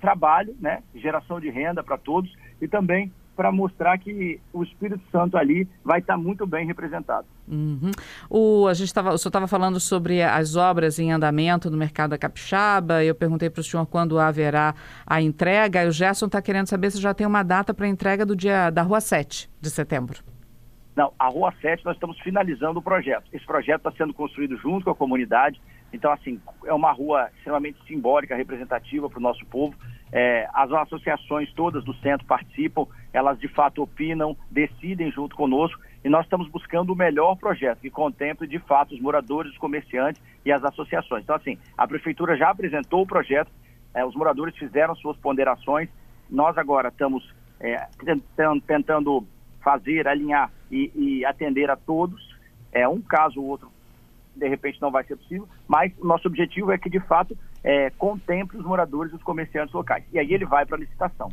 trabalho, 0.00 0.54
né, 0.60 0.82
geração 0.94 1.40
de 1.40 1.48
renda 1.48 1.82
para 1.82 1.96
todos 1.96 2.30
e 2.60 2.68
também 2.68 3.12
para 3.38 3.52
mostrar 3.52 3.96
que 3.98 4.40
o 4.52 4.64
Espírito 4.64 5.00
Santo 5.12 5.36
ali 5.36 5.68
vai 5.84 6.00
estar 6.00 6.14
tá 6.14 6.18
muito 6.18 6.44
bem 6.44 6.66
representado. 6.66 7.24
Uhum. 7.46 7.92
O, 8.28 8.66
a 8.66 8.74
gente 8.74 8.92
tava, 8.92 9.14
o 9.14 9.16
senhor 9.16 9.28
estava 9.28 9.46
falando 9.46 9.78
sobre 9.78 10.20
as 10.20 10.56
obras 10.56 10.98
em 10.98 11.12
andamento 11.12 11.70
no 11.70 11.76
mercado 11.76 12.10
da 12.10 12.18
Capixaba. 12.18 13.04
Eu 13.04 13.14
perguntei 13.14 13.48
para 13.48 13.60
o 13.60 13.64
senhor 13.64 13.86
quando 13.86 14.18
haverá 14.18 14.74
a 15.06 15.22
entrega. 15.22 15.84
E 15.84 15.86
o 15.86 15.92
Gerson 15.92 16.26
está 16.26 16.42
querendo 16.42 16.66
saber 16.66 16.90
se 16.90 17.00
já 17.00 17.14
tem 17.14 17.28
uma 17.28 17.44
data 17.44 17.72
para 17.72 17.86
a 17.86 17.88
entrega 17.88 18.26
do 18.26 18.34
dia 18.34 18.70
da 18.70 18.82
Rua 18.82 19.00
7 19.00 19.48
de 19.60 19.70
setembro. 19.70 20.20
Não, 20.98 21.12
a 21.16 21.28
Rua 21.28 21.54
7 21.60 21.84
nós 21.84 21.94
estamos 21.94 22.18
finalizando 22.18 22.80
o 22.80 22.82
projeto. 22.82 23.28
Esse 23.32 23.46
projeto 23.46 23.86
está 23.86 23.92
sendo 23.92 24.12
construído 24.12 24.56
junto 24.56 24.82
com 24.82 24.90
a 24.90 24.96
comunidade. 24.96 25.60
Então, 25.92 26.10
assim, 26.10 26.40
é 26.66 26.74
uma 26.74 26.90
rua 26.90 27.30
extremamente 27.36 27.78
simbólica, 27.86 28.34
representativa 28.34 29.08
para 29.08 29.20
o 29.20 29.22
nosso 29.22 29.46
povo. 29.46 29.76
É, 30.10 30.48
as 30.52 30.72
associações 30.72 31.52
todas 31.52 31.84
do 31.84 31.94
centro 31.98 32.26
participam, 32.26 32.84
elas 33.12 33.38
de 33.38 33.46
fato 33.46 33.80
opinam, 33.80 34.36
decidem 34.50 35.08
junto 35.12 35.36
conosco 35.36 35.80
e 36.04 36.08
nós 36.08 36.24
estamos 36.24 36.48
buscando 36.48 36.92
o 36.92 36.96
melhor 36.96 37.36
projeto 37.36 37.78
que 37.78 37.90
contemple 37.90 38.48
de 38.48 38.58
fato 38.58 38.92
os 38.92 39.00
moradores, 39.00 39.52
os 39.52 39.58
comerciantes 39.58 40.20
e 40.44 40.50
as 40.50 40.64
associações. 40.64 41.22
Então, 41.22 41.36
assim, 41.36 41.56
a 41.76 41.86
prefeitura 41.86 42.36
já 42.36 42.50
apresentou 42.50 43.02
o 43.02 43.06
projeto, 43.06 43.52
é, 43.94 44.04
os 44.04 44.16
moradores 44.16 44.56
fizeram 44.56 44.96
suas 44.96 45.16
ponderações, 45.18 45.88
nós 46.28 46.58
agora 46.58 46.88
estamos 46.88 47.32
é, 47.60 47.86
tentando 48.66 49.24
fazer, 49.62 50.06
alinhar 50.06 50.50
e, 50.70 50.90
e 50.94 51.24
atender 51.24 51.70
a 51.70 51.76
todos. 51.76 52.36
É, 52.70 52.86
um 52.86 53.00
caso 53.00 53.40
ou 53.40 53.46
outro 53.46 53.70
de 54.38 54.48
repente 54.48 54.80
não 54.80 54.90
vai 54.90 55.04
ser 55.04 55.16
possível, 55.16 55.48
mas 55.66 55.92
o 55.98 56.06
nosso 56.06 56.28
objetivo 56.28 56.70
é 56.70 56.78
que, 56.78 56.88
de 56.88 57.00
fato, 57.00 57.36
é, 57.62 57.90
contemple 57.90 58.58
os 58.58 58.64
moradores 58.64 59.12
e 59.12 59.16
os 59.16 59.22
comerciantes 59.22 59.74
locais. 59.74 60.04
E 60.12 60.18
aí 60.18 60.32
ele 60.32 60.46
vai 60.46 60.64
para 60.64 60.76
a 60.76 60.80
licitação. 60.80 61.28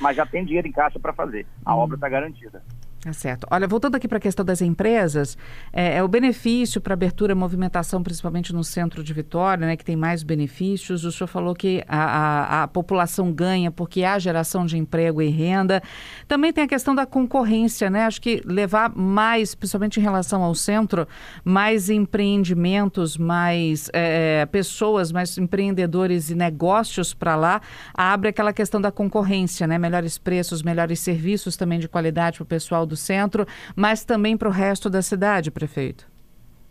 Mas 0.00 0.16
já 0.16 0.26
tem 0.26 0.44
dinheiro 0.44 0.66
em 0.66 0.72
caixa 0.72 0.98
para 0.98 1.12
fazer. 1.12 1.46
A 1.64 1.74
hum. 1.74 1.78
obra 1.78 1.96
está 1.96 2.08
garantida. 2.08 2.62
Tá 3.00 3.12
certo. 3.12 3.46
Olha, 3.50 3.68
voltando 3.68 3.94
aqui 3.94 4.08
para 4.08 4.18
a 4.18 4.20
questão 4.20 4.44
das 4.44 4.60
empresas, 4.60 5.38
é, 5.72 5.98
é 5.98 6.02
o 6.02 6.08
benefício 6.08 6.80
para 6.80 6.94
abertura 6.94 7.32
e 7.32 7.34
movimentação, 7.36 8.02
principalmente 8.02 8.52
no 8.52 8.64
centro 8.64 9.04
de 9.04 9.12
Vitória, 9.12 9.64
né, 9.64 9.76
que 9.76 9.84
tem 9.84 9.94
mais 9.94 10.24
benefícios. 10.24 11.04
O 11.04 11.12
senhor 11.12 11.28
falou 11.28 11.54
que 11.54 11.84
a, 11.86 11.98
a, 11.98 12.62
a, 12.64 12.68
população 12.68 13.32
ganha 13.32 13.70
porque 13.70 14.02
há 14.02 14.18
geração 14.18 14.66
de 14.66 14.76
emprego 14.76 15.22
e 15.22 15.28
renda. 15.28 15.80
Também 16.26 16.52
tem 16.52 16.64
a 16.64 16.66
questão 16.66 16.96
da 16.96 17.06
concorrência, 17.06 17.88
né? 17.88 18.06
Acho 18.06 18.20
que 18.20 18.42
levar 18.44 18.92
mais, 18.96 19.54
principalmente 19.54 20.00
em 20.00 20.02
relação 20.02 20.42
ao 20.42 20.54
centro, 20.54 21.06
mais 21.44 21.88
empreendimentos, 21.88 23.16
mais 23.16 23.88
é, 23.92 24.40
é 24.40 24.46
pessoas, 24.46 25.12
mais 25.12 25.38
empreendedores 25.38 26.30
e 26.30 26.34
negócios 26.34 27.14
para 27.14 27.36
lá, 27.36 27.60
abre 27.94 28.30
aquela 28.30 28.52
questão 28.52 28.80
da 28.80 28.90
concorrência, 28.90 29.64
né? 29.66 29.78
Melhores 29.78 30.18
preços, 30.18 30.60
melhores 30.60 30.98
serviços 30.98 31.56
também 31.56 31.78
de 31.78 31.88
qualidade 31.88 32.38
para 32.38 32.42
o 32.42 32.46
pessoal 32.46 32.84
do 32.84 32.95
do 32.96 32.98
centro, 32.98 33.46
mas 33.76 34.04
também 34.04 34.36
para 34.36 34.48
o 34.48 34.50
resto 34.50 34.88
da 34.88 35.02
cidade, 35.02 35.50
prefeito. 35.50 36.08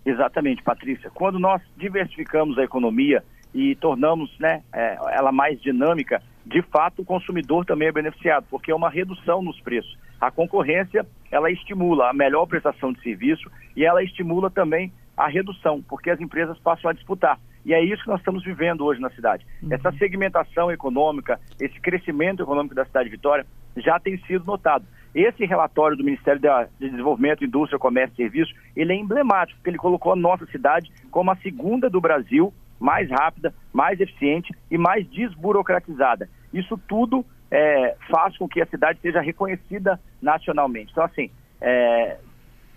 Exatamente, 0.04 0.64
Patrícia. 0.64 1.10
Quando 1.14 1.40
nós 1.40 1.62
diversificamos 1.78 2.58
a 2.58 2.64
economia 2.64 3.24
e 3.54 3.76
tornamos 3.76 4.30
né, 4.40 4.62
é, 4.74 4.98
ela 5.12 5.32
mais 5.32 5.62
dinâmica, 5.62 6.22
de 6.46 6.62
fato 6.64 7.02
o 7.02 7.06
consumidor 7.06 7.66
também 7.66 7.88
é 7.88 7.92
beneficiado, 7.92 8.46
porque 8.50 8.72
é 8.72 8.76
uma 8.76 8.90
redução 8.90 9.42
nos 9.42 9.60
preços. 9.62 9.98
A 10.20 10.30
concorrência, 10.30 11.06
ela 11.32 11.52
estimula 11.52 12.10
a 12.10 12.14
melhor 12.14 12.46
prestação 12.46 12.92
de 12.92 13.02
serviço 13.02 13.50
e 13.76 13.86
ela 13.86 14.04
estimula 14.04 14.50
também 14.50 14.92
a 15.16 15.28
redução, 15.28 15.82
porque 15.88 16.10
as 16.10 16.20
empresas 16.20 16.58
passam 16.60 16.90
a 16.90 16.94
disputar. 16.94 17.40
E 17.66 17.74
é 17.74 17.84
isso 17.84 18.04
que 18.04 18.10
nós 18.10 18.20
estamos 18.20 18.44
vivendo 18.44 18.86
hoje 18.86 19.02
na 19.02 19.10
cidade. 19.10 19.46
Uhum. 19.64 19.70
Essa 19.72 19.92
segmentação 19.94 20.72
econômica, 20.72 21.40
esse 21.60 21.80
crescimento 21.80 22.44
econômico 22.44 22.76
da 22.76 22.86
cidade 22.86 23.06
de 23.06 23.16
Vitória 23.16 23.46
já 23.78 24.00
tem 24.00 24.18
sido 24.26 24.46
notado. 24.46 24.86
Esse 25.16 25.46
relatório 25.46 25.96
do 25.96 26.04
Ministério 26.04 26.42
de 26.42 26.50
Desenvolvimento, 26.90 27.46
Indústria, 27.46 27.80
Comércio 27.80 28.14
e 28.16 28.18
Serviços, 28.18 28.54
ele 28.76 28.92
é 28.92 28.96
emblemático, 28.98 29.58
porque 29.58 29.70
ele 29.70 29.78
colocou 29.78 30.12
a 30.12 30.16
nossa 30.16 30.46
cidade 30.48 30.92
como 31.10 31.32
a 31.32 31.38
segunda 31.38 31.90
do 31.90 32.02
Brasil, 32.02 32.54
mais 32.78 33.10
rápida, 33.10 33.56
mais 33.72 33.98
eficiente 34.02 34.54
e 34.70 34.78
mais 34.78 35.08
desburocratizada. 35.10 36.30
Isso 36.54 36.78
tudo 36.86 37.26
é, 37.50 37.96
faz 38.12 38.38
com 38.38 38.46
que 38.46 38.62
a 38.62 38.66
cidade 38.66 39.00
seja 39.02 39.22
reconhecida 39.22 39.98
nacionalmente. 40.22 40.92
Então, 40.92 41.06
assim, 41.06 41.32
é, 41.62 42.18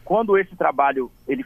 quando 0.05 0.39
esse 0.39 0.55
trabalho 0.55 1.11
ele 1.27 1.45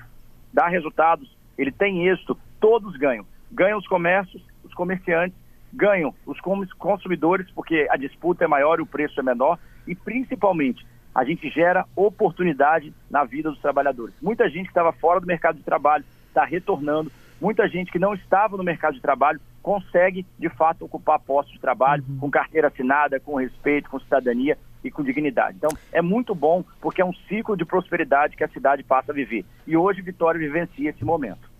dá 0.52 0.68
resultados, 0.68 1.34
ele 1.56 1.72
tem 1.72 2.06
êxito, 2.06 2.38
todos 2.60 2.94
ganham. 2.98 3.24
Ganham 3.50 3.78
os 3.78 3.86
comércios, 3.86 4.42
os 4.62 4.74
comerciantes, 4.74 5.38
ganham 5.72 6.14
os 6.26 6.38
consumidores, 6.78 7.50
porque 7.52 7.86
a 7.90 7.96
disputa 7.96 8.44
é 8.44 8.46
maior 8.46 8.78
e 8.78 8.82
o 8.82 8.86
preço 8.86 9.18
é 9.18 9.22
menor, 9.22 9.58
e 9.86 9.94
principalmente 9.94 10.86
a 11.14 11.24
gente 11.24 11.48
gera 11.50 11.84
oportunidade 11.94 12.92
na 13.10 13.24
vida 13.24 13.50
dos 13.50 13.60
trabalhadores. 13.60 14.14
Muita 14.20 14.48
gente 14.48 14.64
que 14.64 14.70
estava 14.70 14.92
fora 14.92 15.20
do 15.20 15.26
mercado 15.26 15.56
de 15.56 15.62
trabalho 15.62 16.04
está 16.28 16.44
retornando, 16.44 17.12
muita 17.40 17.68
gente 17.68 17.92
que 17.92 17.98
não 17.98 18.14
estava 18.14 18.56
no 18.56 18.64
mercado 18.64 18.94
de 18.94 19.00
trabalho 19.00 19.40
consegue 19.62 20.26
de 20.38 20.48
fato 20.48 20.84
ocupar 20.84 21.20
postos 21.20 21.54
de 21.54 21.60
trabalho 21.60 22.04
uhum. 22.08 22.18
com 22.18 22.30
carteira 22.30 22.68
assinada, 22.68 23.20
com 23.20 23.36
respeito, 23.36 23.90
com 23.90 24.00
cidadania 24.00 24.58
e 24.82 24.90
com 24.90 25.02
dignidade. 25.02 25.56
Então, 25.56 25.70
é 25.92 26.02
muito 26.02 26.34
bom 26.34 26.64
porque 26.80 27.00
é 27.00 27.04
um 27.04 27.12
ciclo 27.28 27.56
de 27.56 27.64
prosperidade 27.64 28.36
que 28.36 28.42
a 28.42 28.48
cidade 28.48 28.82
passa 28.82 29.12
a 29.12 29.14
viver. 29.14 29.44
E 29.66 29.76
hoje 29.76 30.02
Vitória 30.02 30.38
vivencia 30.38 30.90
esse 30.90 31.04
momento. 31.04 31.52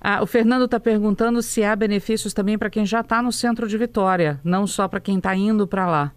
Ah, 0.00 0.22
o 0.22 0.26
Fernando 0.26 0.66
está 0.66 0.78
perguntando 0.78 1.42
se 1.42 1.64
há 1.64 1.74
benefícios 1.74 2.34
também 2.34 2.58
para 2.58 2.70
quem 2.70 2.86
já 2.86 3.00
está 3.00 3.22
no 3.22 3.32
centro 3.32 3.66
de 3.66 3.76
Vitória, 3.76 4.38
não 4.44 4.66
só 4.66 4.86
para 4.86 5.00
quem 5.00 5.16
está 5.16 5.34
indo 5.34 5.66
para 5.66 5.86
lá. 5.86 6.12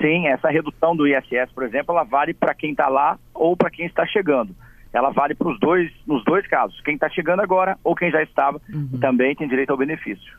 Sim, 0.00 0.26
essa 0.28 0.48
redução 0.48 0.96
do 0.96 1.06
ISS, 1.06 1.52
por 1.54 1.64
exemplo, 1.64 1.94
ela 1.94 2.04
vale 2.04 2.32
para 2.34 2.54
quem 2.54 2.70
está 2.70 2.88
lá 2.88 3.18
ou 3.34 3.56
para 3.56 3.70
quem 3.70 3.86
está 3.86 4.06
chegando. 4.06 4.54
Ela 4.92 5.10
vale 5.10 5.34
para 5.34 5.48
os 5.48 5.58
dois, 5.58 5.90
nos 6.06 6.22
dois 6.24 6.46
casos. 6.46 6.78
Quem 6.82 6.94
está 6.94 7.08
chegando 7.08 7.40
agora 7.40 7.78
ou 7.82 7.94
quem 7.94 8.10
já 8.10 8.22
estava 8.22 8.60
uhum. 8.72 8.98
também 9.00 9.34
tem 9.34 9.48
direito 9.48 9.70
ao 9.70 9.76
benefício. 9.76 10.30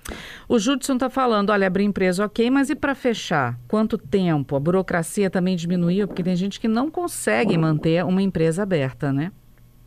O 0.48 0.60
Judson 0.60 0.94
está 0.94 1.10
falando, 1.10 1.50
olha, 1.50 1.66
abrir 1.66 1.84
empresa, 1.84 2.26
ok, 2.26 2.52
mas 2.52 2.70
e 2.70 2.76
para 2.76 2.94
fechar? 2.94 3.58
Quanto 3.68 3.98
tempo? 3.98 4.56
A 4.56 4.60
burocracia 4.60 5.30
também 5.30 5.56
diminuiu? 5.56 6.08
Porque 6.08 6.22
tem 6.22 6.36
gente 6.36 6.60
que 6.60 6.68
não 6.68 6.92
consegue 6.92 7.58
manter 7.58 8.06
uma 8.06 8.22
empresa 8.22 8.62
aberta, 8.62 9.12
né? 9.12 9.32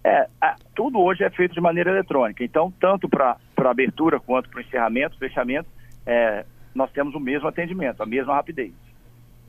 É, 0.02 0.26
tudo 0.74 1.00
hoje 1.00 1.24
é 1.24 1.30
feito 1.30 1.54
de 1.54 1.60
maneira 1.60 1.90
eletrônica. 1.90 2.44
Então, 2.44 2.72
tanto 2.80 3.08
para 3.08 3.36
abertura 3.56 4.18
quanto 4.18 4.48
para 4.50 4.62
encerramento, 4.62 5.18
fechamento, 5.18 5.68
é, 6.04 6.44
nós 6.74 6.90
temos 6.92 7.14
o 7.14 7.20
mesmo 7.20 7.48
atendimento, 7.48 8.02
a 8.02 8.06
mesma 8.06 8.34
rapidez. 8.34 8.72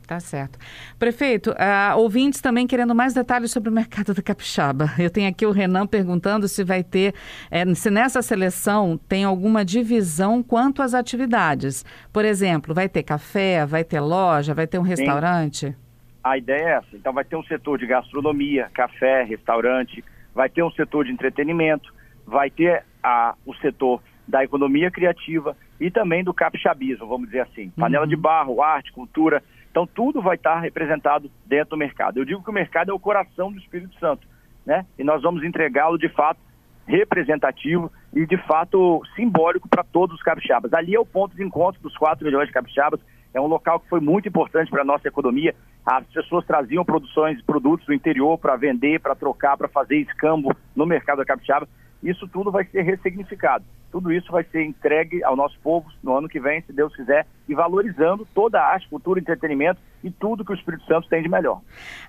Tá 0.08 0.22
certo. 0.22 0.58
Prefeito, 0.98 1.52
uh, 1.52 1.98
ouvintes 1.98 2.40
também 2.40 2.66
querendo 2.66 2.96
mais 2.96 3.14
detalhes 3.14 3.52
sobre 3.52 3.70
o 3.70 3.74
mercado 3.74 4.14
da 4.14 4.22
capixaba. 4.22 4.90
Eu 4.98 5.10
tenho 5.10 5.30
aqui 5.30 5.46
o 5.46 5.52
Renan 5.52 5.86
perguntando 5.86 6.48
se 6.48 6.64
vai 6.64 6.82
ter, 6.82 7.14
é, 7.52 7.66
se 7.76 7.92
nessa 7.92 8.22
seleção 8.22 8.98
tem 8.98 9.26
alguma 9.26 9.66
divisão 9.66 10.42
quanto 10.42 10.82
às 10.82 10.94
atividades. 10.94 11.84
Por 12.14 12.24
exemplo, 12.24 12.74
vai 12.74 12.88
ter 12.88 13.04
café, 13.04 13.66
vai 13.66 13.84
ter 13.84 14.00
loja, 14.00 14.54
vai 14.54 14.66
ter 14.66 14.80
um 14.80 14.82
restaurante? 14.82 15.68
Sim. 15.68 15.76
A 16.24 16.38
ideia 16.38 16.62
é 16.62 16.72
essa. 16.78 16.88
Então 16.94 17.12
vai 17.12 17.26
ter 17.26 17.36
um 17.36 17.44
setor 17.44 17.78
de 17.78 17.86
gastronomia, 17.86 18.70
café, 18.74 19.24
restaurante, 19.24 20.02
vai 20.34 20.48
ter 20.48 20.64
um 20.64 20.72
setor 20.72 21.04
de 21.04 21.12
entretenimento, 21.12 21.94
vai 22.26 22.50
ter 22.50 22.86
a, 23.04 23.36
o 23.46 23.54
setor 23.56 24.02
da 24.26 24.42
economia 24.42 24.90
criativa 24.90 25.56
e 25.80 25.92
também 25.92 26.24
do 26.24 26.34
capixabismo, 26.34 27.08
vamos 27.08 27.28
dizer 27.28 27.42
assim. 27.42 27.70
Panela 27.72 28.06
uhum. 28.06 28.10
de 28.10 28.16
barro, 28.16 28.62
arte, 28.62 28.92
cultura. 28.94 29.44
Então, 29.78 29.86
tudo 29.86 30.24
vai 30.24 30.36
estar 30.36 30.60
representado 30.60 31.30
dentro 31.46 31.70
do 31.70 31.78
mercado. 31.78 32.18
Eu 32.18 32.26
digo 32.26 32.42
que 32.42 32.50
o 32.50 32.54
mercado 32.54 32.90
é 32.90 32.94
o 32.96 33.00
coração 33.00 33.52
do 33.52 33.60
Espírito 33.60 33.94
Santo, 34.00 34.28
né? 34.66 34.88
E 34.98 35.04
nós 35.04 35.22
vamos 35.22 35.44
entregá-lo 35.44 36.00
de 36.00 36.10
fato 36.10 36.40
representativo 36.88 37.92
e 38.12 38.26
de 38.26 38.38
fato 38.48 39.04
simbólico 39.16 39.70
para 39.70 39.84
todos 39.84 40.16
os 40.16 40.24
capixabas. 40.24 40.74
Ali 40.74 40.96
é 40.96 41.00
o 41.00 41.06
ponto 41.06 41.36
de 41.36 41.44
encontro 41.44 41.80
dos 41.80 41.96
4 41.96 42.26
milhões 42.26 42.48
de 42.48 42.54
capixabas. 42.54 43.00
É 43.36 43.40
um 43.40 43.46
local 43.46 43.80
que 43.80 43.88
foi 43.88 44.00
muito 44.00 44.28
importante 44.28 44.72
para 44.72 44.82
a 44.82 44.86
nossa 44.86 45.08
economia. 45.08 45.54
As 45.86 46.04
pessoas 46.08 46.44
traziam 46.44 46.84
produções, 46.84 47.40
produtos 47.44 47.86
do 47.86 47.94
interior 47.94 48.36
para 48.40 48.56
vender, 48.56 49.00
para 49.00 49.14
trocar, 49.14 49.58
para 49.58 49.68
fazer 49.68 49.98
escambo 49.98 50.58
no 50.76 50.88
mercado 50.88 51.20
da 51.20 51.26
capixaba. 51.26 51.70
Isso 52.02 52.28
tudo 52.28 52.52
vai 52.52 52.66
ser 52.66 52.82
ressignificado. 52.84 53.66
Tudo 53.92 54.12
isso 54.12 54.32
vai 54.32 54.44
ser 54.44 54.64
entregue 54.64 55.24
ao 55.24 55.36
nosso 55.36 55.58
povo 55.60 55.90
no 56.04 56.16
ano 56.16 56.28
que 56.28 56.40
vem, 56.40 56.62
se 56.62 56.74
Deus 56.74 56.96
quiser, 56.96 57.26
e 57.48 57.56
valorizando 57.56 58.28
toda 58.34 58.60
a 58.60 58.74
arte, 58.74 58.88
cultura, 58.90 59.20
entretenimento 59.20 59.80
e 60.04 60.12
tudo 60.12 60.44
que 60.44 60.52
o 60.52 60.56
Espírito 60.56 60.86
Santo 60.86 61.08
tem 61.08 61.24
de 61.24 61.30
melhor. 61.30 61.62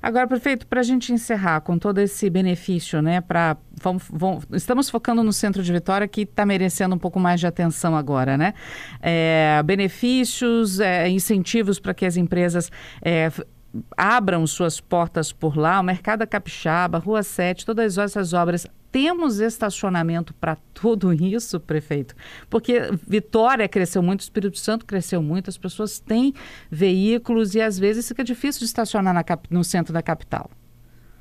Agora, 0.03 0.27
prefeito, 0.27 0.67
para 0.67 0.81
a 0.81 0.83
gente 0.83 1.13
encerrar 1.13 1.61
com 1.61 1.79
todo 1.79 1.99
esse 1.99 2.29
benefício, 2.29 3.01
né? 3.01 3.21
Para 3.21 3.57
estamos 4.53 4.91
focando 4.91 5.23
no 5.23 5.33
centro 5.33 5.63
de 5.63 5.73
Vitória 5.73 6.09
que 6.09 6.23
está 6.23 6.45
merecendo 6.45 6.97
um 6.97 6.99
pouco 6.99 7.21
mais 7.21 7.39
de 7.39 7.47
atenção 7.47 7.97
agora, 7.97 8.37
né? 8.37 8.55
É, 9.01 9.63
benefícios, 9.65 10.81
é, 10.81 11.09
incentivos 11.09 11.79
para 11.79 11.95
que 11.95 12.05
as 12.05 12.17
empresas 12.17 12.71
é, 13.01 13.31
abram 13.97 14.47
suas 14.47 14.81
portas 14.81 15.33
por 15.33 15.57
lá, 15.57 15.81
o 15.81 15.83
Mercado 15.83 16.27
Capixaba, 16.27 16.99
Rua 16.99 17.23
7, 17.23 17.65
todas 17.65 17.99
essas 17.99 18.33
obras. 18.33 18.67
Temos 18.91 19.39
estacionamento 19.39 20.33
para 20.35 20.57
tudo 20.73 21.13
isso, 21.13 21.61
prefeito? 21.61 22.15
Porque 22.49 22.81
Vitória 23.07 23.69
cresceu 23.69 24.03
muito, 24.03 24.21
Espírito 24.21 24.59
Santo 24.59 24.87
cresceu 24.87 25.23
muito, 25.23 25.51
as 25.51 25.59
pessoas 25.59 26.01
têm 26.01 26.33
veículos 26.71 27.55
e 27.55 27.61
às 27.61 27.79
vezes 27.79 28.09
fica 28.09 28.25
difícil 28.25 28.61
de 28.61 28.65
estacionar 28.65 29.13
na, 29.13 29.25
no 29.51 29.63
centro 29.63 29.93
da 29.93 30.03
capital. 30.03 30.51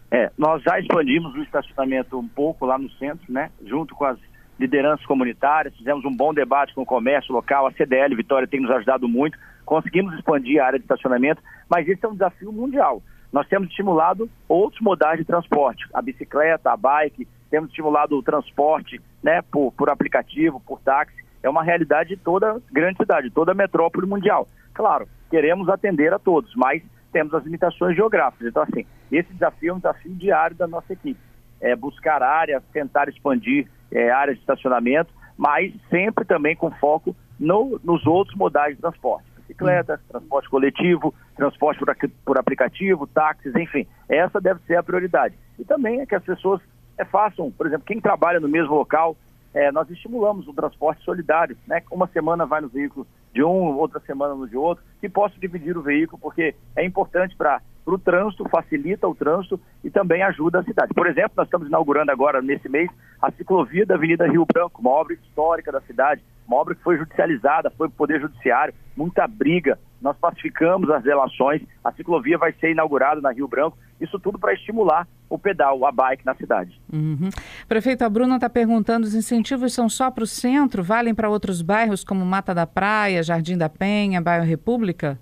É, 0.10 0.32
nós 0.38 0.64
já 0.64 0.80
expandimos 0.80 1.36
o 1.36 1.44
estacionamento 1.44 2.18
um 2.18 2.28
pouco 2.28 2.66
lá 2.66 2.78
no 2.78 2.90
centro, 2.92 3.32
né? 3.32 3.52
Junto 3.66 3.94
com 3.94 4.06
as 4.06 4.18
lideranças 4.58 5.06
comunitárias, 5.06 5.76
fizemos 5.76 6.06
um 6.06 6.16
bom 6.16 6.34
debate 6.34 6.74
com 6.74 6.82
o 6.82 6.86
comércio 6.86 7.34
local, 7.34 7.68
a 7.68 7.72
CDL 7.74 8.16
Vitória 8.16 8.48
tem 8.48 8.62
nos 8.62 8.72
ajudado 8.72 9.08
muito, 9.08 9.38
conseguimos 9.66 10.14
expandir 10.16 10.62
a 10.62 10.68
área 10.68 10.80
de 10.80 10.86
estacionamento, 10.86 11.42
mas 11.70 11.88
esse 11.88 12.04
é 12.04 12.08
um 12.08 12.14
desafio 12.14 12.52
mundial. 12.52 13.04
Nós 13.32 13.48
temos 13.48 13.70
estimulado 13.70 14.30
outros 14.48 14.82
modais 14.82 15.20
de 15.20 15.26
transporte, 15.26 15.86
a 15.94 16.02
bicicleta, 16.02 16.72
a 16.72 16.78
bike, 16.78 17.28
temos 17.50 17.70
estimulado 17.70 18.18
o 18.18 18.24
transporte 18.24 19.02
né, 19.24 19.42
por, 19.42 19.72
por 19.74 19.90
aplicativo, 19.90 20.60
por 20.60 20.80
táxi. 20.82 21.26
É 21.42 21.50
uma 21.50 21.64
realidade 21.64 22.10
de 22.10 22.18
toda 22.18 22.62
grande 22.72 22.98
cidade, 22.98 23.30
toda 23.30 23.54
metrópole 23.54 24.08
mundial. 24.08 24.48
Claro, 24.74 25.08
queremos 25.30 25.70
atender 25.70 26.14
a 26.14 26.20
todos, 26.20 26.54
mas 26.56 26.84
temos 27.12 27.34
as 27.34 27.44
limitações 27.44 27.96
geográficas. 27.96 28.48
Então, 28.48 28.64
assim, 28.64 28.86
esse 29.12 29.32
desafio 29.34 29.72
é 29.72 29.74
um 29.74 29.78
desafio 29.78 30.14
diário 30.16 30.56
da 30.56 30.68
nossa 30.68 30.94
equipe. 30.94 31.20
É 31.60 31.76
buscar 31.76 32.22
áreas, 32.22 32.64
tentar 32.72 33.10
expandir 33.10 33.68
é, 33.92 34.12
áreas 34.12 34.38
de 34.38 34.42
estacionamento, 34.42 35.12
mas 35.38 35.74
sempre 35.90 36.26
também 36.26 36.56
com 36.56 36.70
foco 36.72 37.16
no, 37.40 37.80
nos 37.84 38.06
outros 38.06 38.36
modais 38.38 38.76
de 38.76 38.82
transporte. 38.82 39.26
Bicicleta, 39.38 39.96
hum. 39.96 40.08
transporte 40.10 40.50
coletivo, 40.50 41.14
transporte 41.36 41.80
por, 41.80 41.96
por 42.26 42.38
aplicativo, 42.38 43.08
táxis, 43.08 43.56
enfim. 43.56 43.88
Essa 44.10 44.42
deve 44.42 44.60
ser 44.68 44.76
a 44.76 44.84
prioridade. 44.84 45.36
E 45.58 45.64
também 45.64 46.02
é 46.02 46.06
que 46.06 46.16
as 46.16 46.24
pessoas 46.24 46.62
é, 46.98 47.06
façam, 47.06 47.52
por 47.52 47.68
exemplo, 47.68 47.86
quem 47.86 48.02
trabalha 48.02 48.40
no 48.40 48.48
mesmo 48.48 48.74
local, 48.74 49.16
é, 49.54 49.72
nós 49.72 49.90
estimulamos 49.90 50.48
o 50.48 50.54
transporte 50.54 51.04
solidário, 51.04 51.58
né? 51.68 51.82
Uma 51.92 52.08
semana 52.08 52.46
vai 52.46 52.62
no 52.62 52.68
veículo 52.68 53.08
de 53.34 53.44
um, 53.44 53.78
outra 53.78 54.00
semana 54.00 54.36
no 54.36 54.48
de 54.48 54.58
outro, 54.58 54.84
que 55.00 55.08
possa 55.08 55.36
dividir 55.40 55.78
o 55.78 55.82
veículo, 55.82 56.20
porque 56.20 56.56
é 56.76 56.86
importante 56.86 57.36
para 57.36 57.62
o 57.86 57.98
trânsito, 57.98 58.48
facilita 58.50 59.08
o 59.08 59.16
trânsito 59.16 59.60
e 59.84 59.90
também 59.90 60.24
ajuda 60.24 60.60
a 60.60 60.64
cidade. 60.64 60.94
Por 60.94 61.08
exemplo, 61.08 61.34
nós 61.38 61.48
estamos 61.48 61.68
inaugurando 61.68 62.12
agora, 62.12 62.42
nesse 62.42 62.68
mês, 62.68 62.90
a 63.22 63.32
ciclovia 63.32 63.86
da 63.86 63.96
Avenida 63.96 64.28
Rio 64.28 64.46
Branco, 64.46 64.82
uma 64.82 64.90
obra 64.92 65.14
histórica 65.14 65.72
da 65.72 65.82
cidade, 65.82 66.24
uma 66.48 66.58
obra 66.58 66.76
que 66.76 66.84
foi 66.84 66.98
judicializada, 66.98 67.70
foi 67.72 67.88
para 67.88 67.94
o 67.94 67.98
Poder 67.98 68.22
Judiciário, 68.22 68.74
muita 68.96 69.28
briga, 69.28 69.78
nós 70.02 70.18
pacificamos 70.18 70.90
as 70.90 71.04
relações, 71.04 71.62
a 71.84 71.92
ciclovia 71.92 72.38
vai 72.38 72.54
ser 72.54 72.72
inaugurada 72.72 73.20
na 73.22 73.32
Rio 73.32 73.48
Branco, 73.48 73.78
isso 74.00 74.20
tudo 74.20 74.38
para 74.38 74.54
estimular 74.54 75.08
o 75.30 75.38
pedal, 75.38 75.86
a 75.86 75.92
bike 75.92 76.26
na 76.26 76.36
cidade. 76.36 76.80
Uhum. 76.92 77.30
Prefeito, 77.68 78.04
a 78.04 78.10
Bruna 78.10 78.36
está 78.36 78.50
perguntando, 78.50 79.06
os 79.06 79.16
incentivos 79.16 79.74
são 79.74 79.90
só 79.90 80.12
para 80.12 80.24
o 80.24 80.28
centro, 80.28 80.84
valem 80.84 81.14
para 81.14 81.30
outros 81.30 81.62
bairros 81.62 82.04
como 82.04 82.26
Mata 82.26 82.54
da 82.54 82.68
Praia, 82.68 83.24
Jardim 83.24 83.58
da 83.58 83.70
Penha, 83.70 84.22
Bairro 84.22 84.46
República? 84.46 85.20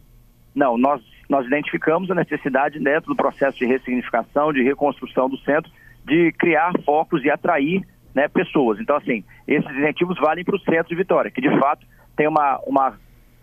Não, 0.53 0.77
nós 0.77 1.01
nós 1.29 1.45
identificamos 1.45 2.09
a 2.11 2.15
necessidade 2.15 2.79
dentro 2.79 3.09
do 3.09 3.15
processo 3.15 3.57
de 3.57 3.65
ressignificação, 3.65 4.53
de 4.53 4.61
reconstrução 4.61 5.29
do 5.29 5.37
centro, 5.39 5.71
de 6.05 6.31
criar 6.33 6.71
focos 6.85 7.23
e 7.23 7.29
atrair 7.29 7.81
né, 8.13 8.27
pessoas. 8.27 8.79
Então, 8.79 8.95
assim, 8.95 9.23
esses 9.47 9.69
incentivos 9.71 10.17
valem 10.19 10.45
para 10.45 10.55
o 10.55 10.59
centro 10.59 10.89
de 10.89 10.95
Vitória, 10.95 11.31
que 11.31 11.41
de 11.41 11.49
fato 11.59 11.85
tem 12.15 12.27
uma, 12.27 12.59
uma, 12.65 12.93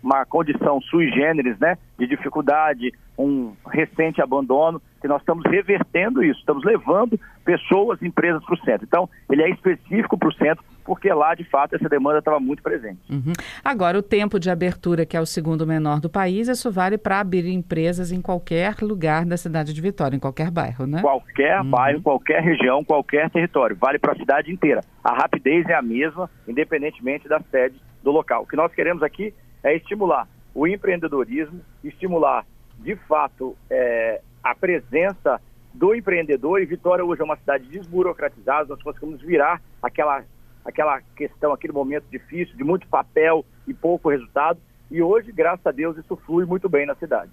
uma 0.03 0.25
condição 0.25 0.81
sui 0.81 1.09
generis, 1.09 1.57
né, 1.59 1.77
de 1.97 2.05
dificuldade, 2.05 2.91
um 3.17 3.53
recente 3.67 4.21
abandono, 4.21 4.81
que 5.01 5.07
nós 5.07 5.21
estamos 5.21 5.43
revertendo 5.45 6.23
isso, 6.23 6.39
estamos 6.39 6.63
levando 6.63 7.19
pessoas, 7.45 8.01
empresas 8.01 8.43
para 8.43 8.55
o 8.55 8.57
centro. 8.59 8.85
Então, 8.85 9.09
ele 9.29 9.43
é 9.43 9.49
específico 9.49 10.17
para 10.17 10.29
o 10.29 10.33
centro, 10.33 10.63
porque 10.83 11.11
lá, 11.13 11.35
de 11.35 11.43
fato, 11.43 11.75
essa 11.75 11.87
demanda 11.87 12.19
estava 12.19 12.39
muito 12.39 12.63
presente. 12.63 12.99
Uhum. 13.09 13.33
Agora, 13.63 13.97
o 13.97 14.01
tempo 14.01 14.39
de 14.39 14.49
abertura, 14.49 15.05
que 15.05 15.15
é 15.15 15.21
o 15.21 15.25
segundo 15.25 15.67
menor 15.67 15.99
do 15.99 16.09
país, 16.09 16.47
isso 16.47 16.71
vale 16.71 16.97
para 16.97 17.19
abrir 17.19 17.47
empresas 17.47 18.11
em 18.11 18.21
qualquer 18.21 18.75
lugar 18.81 19.25
da 19.25 19.37
cidade 19.37 19.73
de 19.73 19.81
Vitória, 19.81 20.15
em 20.15 20.19
qualquer 20.19 20.49
bairro, 20.49 20.85
né? 20.85 21.01
Qualquer 21.01 21.59
uhum. 21.61 21.69
bairro, 21.69 22.01
qualquer 22.01 22.41
região, 22.41 22.83
qualquer 22.83 23.29
território. 23.29 23.75
Vale 23.79 23.99
para 23.99 24.13
a 24.13 24.17
cidade 24.17 24.51
inteira. 24.51 24.81
A 25.03 25.13
rapidez 25.13 25.67
é 25.67 25.73
a 25.73 25.81
mesma, 25.81 26.29
independentemente 26.47 27.27
da 27.27 27.41
sede 27.51 27.75
do 28.01 28.11
local. 28.11 28.43
O 28.43 28.47
que 28.47 28.55
nós 28.55 28.73
queremos 28.73 29.03
aqui 29.03 29.33
é 29.63 29.75
estimular 29.75 30.27
o 30.53 30.67
empreendedorismo, 30.67 31.61
estimular, 31.83 32.45
de 32.79 32.95
fato, 32.95 33.55
é, 33.69 34.21
a 34.43 34.53
presença 34.53 35.41
do 35.73 35.95
empreendedor. 35.95 36.61
E 36.61 36.65
Vitória 36.65 37.03
hoje 37.03 37.21
é 37.21 37.25
uma 37.25 37.37
cidade 37.37 37.65
desburocratizada, 37.67 38.69
nós 38.69 38.83
conseguimos 38.83 39.21
virar 39.21 39.61
aquela 39.81 40.23
aquela 40.65 41.01
questão, 41.15 41.51
aquele 41.51 41.73
momento 41.73 42.05
difícil, 42.09 42.55
de 42.55 42.63
muito 42.63 42.87
papel 42.87 43.45
e 43.67 43.73
pouco 43.73 44.09
resultado. 44.09 44.59
E 44.89 45.01
hoje, 45.01 45.29
graças 45.29 45.65
a 45.65 45.71
Deus, 45.71 45.97
isso 45.97 46.15
flui 46.25 46.45
muito 46.45 46.69
bem 46.69 46.85
na 46.85 46.95
cidade. 46.95 47.29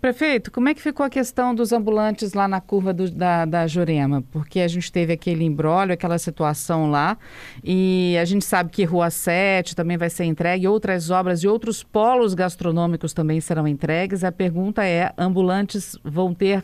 Prefeito, 0.00 0.52
como 0.52 0.68
é 0.68 0.74
que 0.74 0.80
ficou 0.80 1.04
a 1.04 1.10
questão 1.10 1.52
dos 1.52 1.72
ambulantes 1.72 2.32
lá 2.32 2.46
na 2.46 2.60
curva 2.60 2.92
do, 2.94 3.10
da, 3.10 3.44
da 3.44 3.66
Jurema? 3.66 4.22
Porque 4.30 4.60
a 4.60 4.68
gente 4.68 4.92
teve 4.92 5.12
aquele 5.12 5.42
embrólio, 5.42 5.92
aquela 5.92 6.18
situação 6.18 6.88
lá, 6.88 7.18
e 7.64 8.16
a 8.20 8.24
gente 8.24 8.44
sabe 8.44 8.70
que 8.70 8.84
Rua 8.84 9.10
7 9.10 9.74
também 9.74 9.96
vai 9.96 10.08
ser 10.08 10.24
entregue, 10.24 10.68
outras 10.68 11.10
obras 11.10 11.42
e 11.42 11.48
outros 11.48 11.82
polos 11.82 12.32
gastronômicos 12.32 13.12
também 13.12 13.40
serão 13.40 13.66
entregues. 13.66 14.22
A 14.22 14.30
pergunta 14.30 14.84
é: 14.84 15.12
ambulantes 15.18 15.98
vão 16.04 16.32
ter 16.32 16.62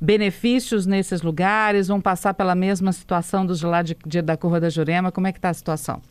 benefícios 0.00 0.84
nesses 0.84 1.22
lugares? 1.22 1.86
Vão 1.86 2.00
passar 2.00 2.34
pela 2.34 2.56
mesma 2.56 2.90
situação 2.90 3.46
dos 3.46 3.62
lá 3.62 3.82
de, 3.82 3.96
de, 4.04 4.20
da 4.20 4.36
curva 4.36 4.58
da 4.58 4.68
Jurema? 4.68 5.12
Como 5.12 5.28
é 5.28 5.32
que 5.32 5.38
está 5.38 5.50
a 5.50 5.54
situação? 5.54 6.02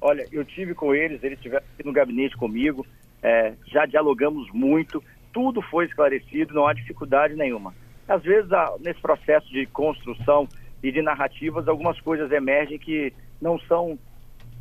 Olha, 0.00 0.24
eu 0.30 0.44
tive 0.44 0.72
com 0.72 0.94
eles, 0.94 1.22
eles 1.22 1.38
estiveram 1.38 1.64
aqui 1.74 1.84
no 1.84 1.92
gabinete 1.92 2.36
comigo, 2.36 2.86
é, 3.22 3.54
já 3.66 3.86
dialogamos 3.86 4.48
muito 4.52 5.02
tudo 5.32 5.62
foi 5.62 5.86
esclarecido, 5.86 6.54
não 6.54 6.66
há 6.66 6.72
dificuldade 6.72 7.34
nenhuma. 7.34 7.74
Às 8.08 8.22
vezes, 8.22 8.50
nesse 8.80 9.00
processo 9.00 9.48
de 9.50 9.66
construção 9.66 10.48
e 10.82 10.90
de 10.90 11.00
narrativas, 11.00 11.68
algumas 11.68 12.00
coisas 12.00 12.30
emergem 12.30 12.78
que 12.78 13.12
não 13.40 13.58
são 13.60 13.98